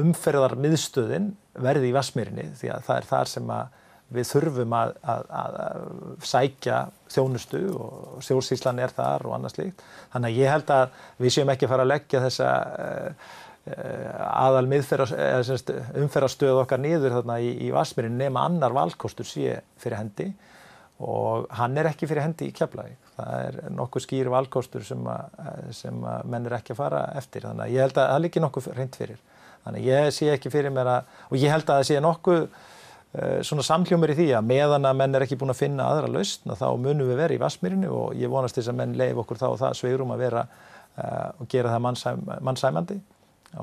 umferðar 0.02 0.58
miðstöðin 0.60 1.32
verði 1.56 1.90
í 1.90 1.96
Vasmírinni 1.96 2.50
því 2.60 2.74
að 2.76 2.86
það 2.90 3.00
er 3.00 3.10
þar 3.14 3.32
sem 3.38 3.56
að 3.56 3.78
við 4.14 4.30
þurfum 4.30 4.76
að, 4.76 4.94
að, 5.04 5.26
að 5.40 5.82
sækja 6.28 6.78
þjónustu 7.12 7.60
og 7.76 8.22
stjórnsýslan 8.24 8.80
er 8.84 8.94
þar 8.96 9.26
og 9.28 9.36
annað 9.36 9.58
slíkt. 9.58 9.84
Þannig 10.14 10.30
að 10.30 10.40
ég 10.40 10.54
held 10.54 10.72
að 10.78 11.02
við 11.20 11.36
séum 11.36 11.52
ekki 11.52 11.68
að 11.68 11.74
fara 11.74 11.86
að 11.86 11.92
leggja 11.92 12.24
þessa 12.24 12.52
uh, 12.86 13.36
aðal 14.32 14.68
umferðarstöð 14.72 16.62
okkar 16.62 16.80
niður 16.80 17.18
þarna 17.18 17.40
í, 17.44 17.50
í 17.68 17.72
Vasmírin 17.76 18.16
nema 18.20 18.46
annar 18.48 18.76
valkostur 18.76 19.28
sé 19.28 19.58
fyrir 19.82 20.00
hendi 20.00 20.30
og 21.04 21.50
hann 21.54 21.76
er 21.78 21.90
ekki 21.92 22.08
fyrir 22.08 22.24
hendi 22.24 22.48
í 22.48 22.54
Keflavík. 22.56 23.12
Það 23.18 23.34
er 23.42 23.58
nokkuð 23.76 24.06
skýr 24.06 24.32
valkostur 24.32 24.86
sem, 24.88 25.04
að, 25.12 25.68
sem 25.76 26.00
að 26.00 26.32
menn 26.32 26.48
er 26.48 26.56
ekki 26.62 26.74
að 26.74 26.80
fara 26.80 27.04
eftir. 27.20 27.44
Þannig 27.44 27.68
að 27.68 27.76
ég 27.76 27.86
held 27.86 28.00
að 28.00 28.10
það 28.14 28.24
líki 28.24 28.46
nokkuð 28.46 28.72
reynd 28.78 28.98
fyrir. 28.98 29.20
Þannig 29.68 29.84
að 29.84 29.92
ég 29.92 30.10
sé 30.16 30.32
ekki 30.32 30.54
fyrir 30.54 30.74
mér 30.74 30.94
að, 30.96 31.14
og 31.28 31.38
ég 31.42 31.52
held 31.52 31.68
að 31.68 31.82
það 31.82 31.88
sé 31.92 32.02
nokkuð 32.08 32.48
Eh, 32.48 32.77
svona 33.46 33.66
samhljómur 33.66 34.14
í 34.14 34.18
því 34.18 34.28
að 34.38 34.48
meðan 34.50 34.88
að 34.90 34.98
menn 35.00 35.18
er 35.18 35.26
ekki 35.26 35.38
búin 35.40 35.54
að 35.54 35.62
finna 35.62 35.90
aðra 35.90 36.10
lausn 36.12 36.54
þá 36.54 36.68
munum 36.78 37.10
við 37.10 37.22
vera 37.22 37.38
í 37.38 37.42
Vasmýrinu 37.42 37.92
og 37.94 38.18
ég 38.20 38.32
vonast 38.32 38.60
þess 38.60 38.72
að 38.72 38.80
menn 38.82 38.98
leif 39.00 39.22
okkur 39.24 39.42
þá 39.42 39.48
það 39.64 39.78
sveigrum 39.80 40.14
að 40.14 40.24
vera 40.26 40.44
uh, 40.48 41.30
og 41.42 41.50
gera 41.52 41.74
það 41.74 41.84
mannsæm, 41.88 42.26
mannsæmandi 42.46 43.00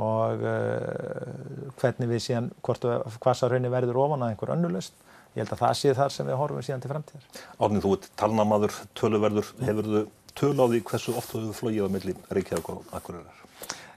og 0.00 0.42
uh, 0.48 1.70
hvernig 1.80 2.10
við 2.10 2.24
síðan 2.26 2.50
hvort 2.64 2.88
hvasarhraunni 3.22 3.70
verður 3.72 4.00
ofan 4.06 4.24
að 4.24 4.34
einhver 4.34 4.54
önnu 4.56 4.72
lausn. 4.74 4.96
Ég 5.34 5.42
held 5.42 5.54
að 5.56 5.62
það 5.64 5.78
sé 5.80 5.94
þar 5.98 6.12
sem 6.14 6.28
við 6.30 6.38
horfum 6.38 6.62
síðan 6.62 6.82
til 6.82 6.90
fremtíðar. 6.92 7.40
Árnið, 7.58 7.80
þú 7.82 7.94
ert 7.96 8.04
talnamadur, 8.20 8.76
töluverður, 8.94 9.48
hefur 9.66 9.88
þú 9.90 10.02
töl 10.38 10.54
á 10.58 10.66
því 10.66 10.80
hversu 10.88 11.14
oft 11.18 11.32
þú 11.32 11.40
hefur 11.42 11.58
flogið 11.58 11.86
á 11.86 11.94
milli 11.94 12.14
Reykjavík 12.34 12.70
og 12.70 12.94
Akureyrar? 12.94 13.42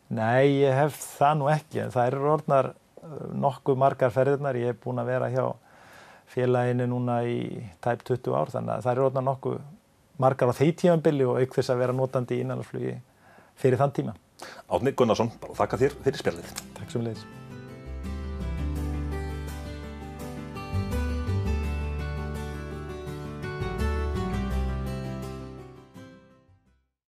Nei, 0.07 0.63
ég 0.63 0.75
hef 0.77 0.97
það 1.17 1.39
nú 1.39 1.49
ekki 1.51 1.81
en 1.83 1.93
það 1.93 2.11
eru 2.11 2.29
orðnar 2.35 2.69
nokkuð 3.45 3.79
margar 3.79 4.13
ferðirnar. 4.13 4.59
Ég 4.59 4.73
hef 4.73 4.83
búin 4.83 5.01
að 5.01 5.11
vera 5.13 5.31
hjá 5.33 5.45
félaginu 6.33 6.87
núna 6.91 7.21
í 7.23 7.39
tæp 7.83 8.03
20 8.07 8.35
ár 8.35 8.53
þannig 8.53 8.75
að 8.75 8.85
það 8.85 8.93
eru 8.95 9.07
orðna 9.07 9.25
nokkuð 9.29 9.57
margar 10.21 10.51
á 10.51 10.59
þeir 10.59 10.75
tímanbili 10.81 11.27
og 11.27 11.41
auk 11.41 11.57
þess 11.57 11.73
að 11.73 11.83
vera 11.85 11.97
notandi 11.97 12.37
í 12.37 12.45
innanlandsflugi 12.45 12.95
fyrir 13.57 13.81
þann 13.81 13.97
tíma. 13.99 14.15
Átni 14.69 14.93
Gunnarsson, 14.93 15.33
bara 15.41 15.57
þakka 15.63 15.83
þér 15.85 15.99
fyrir 16.05 16.23
spjallið. 16.23 16.55
Takk 16.77 16.93
sem 16.93 17.05
leiðis. 17.05 17.36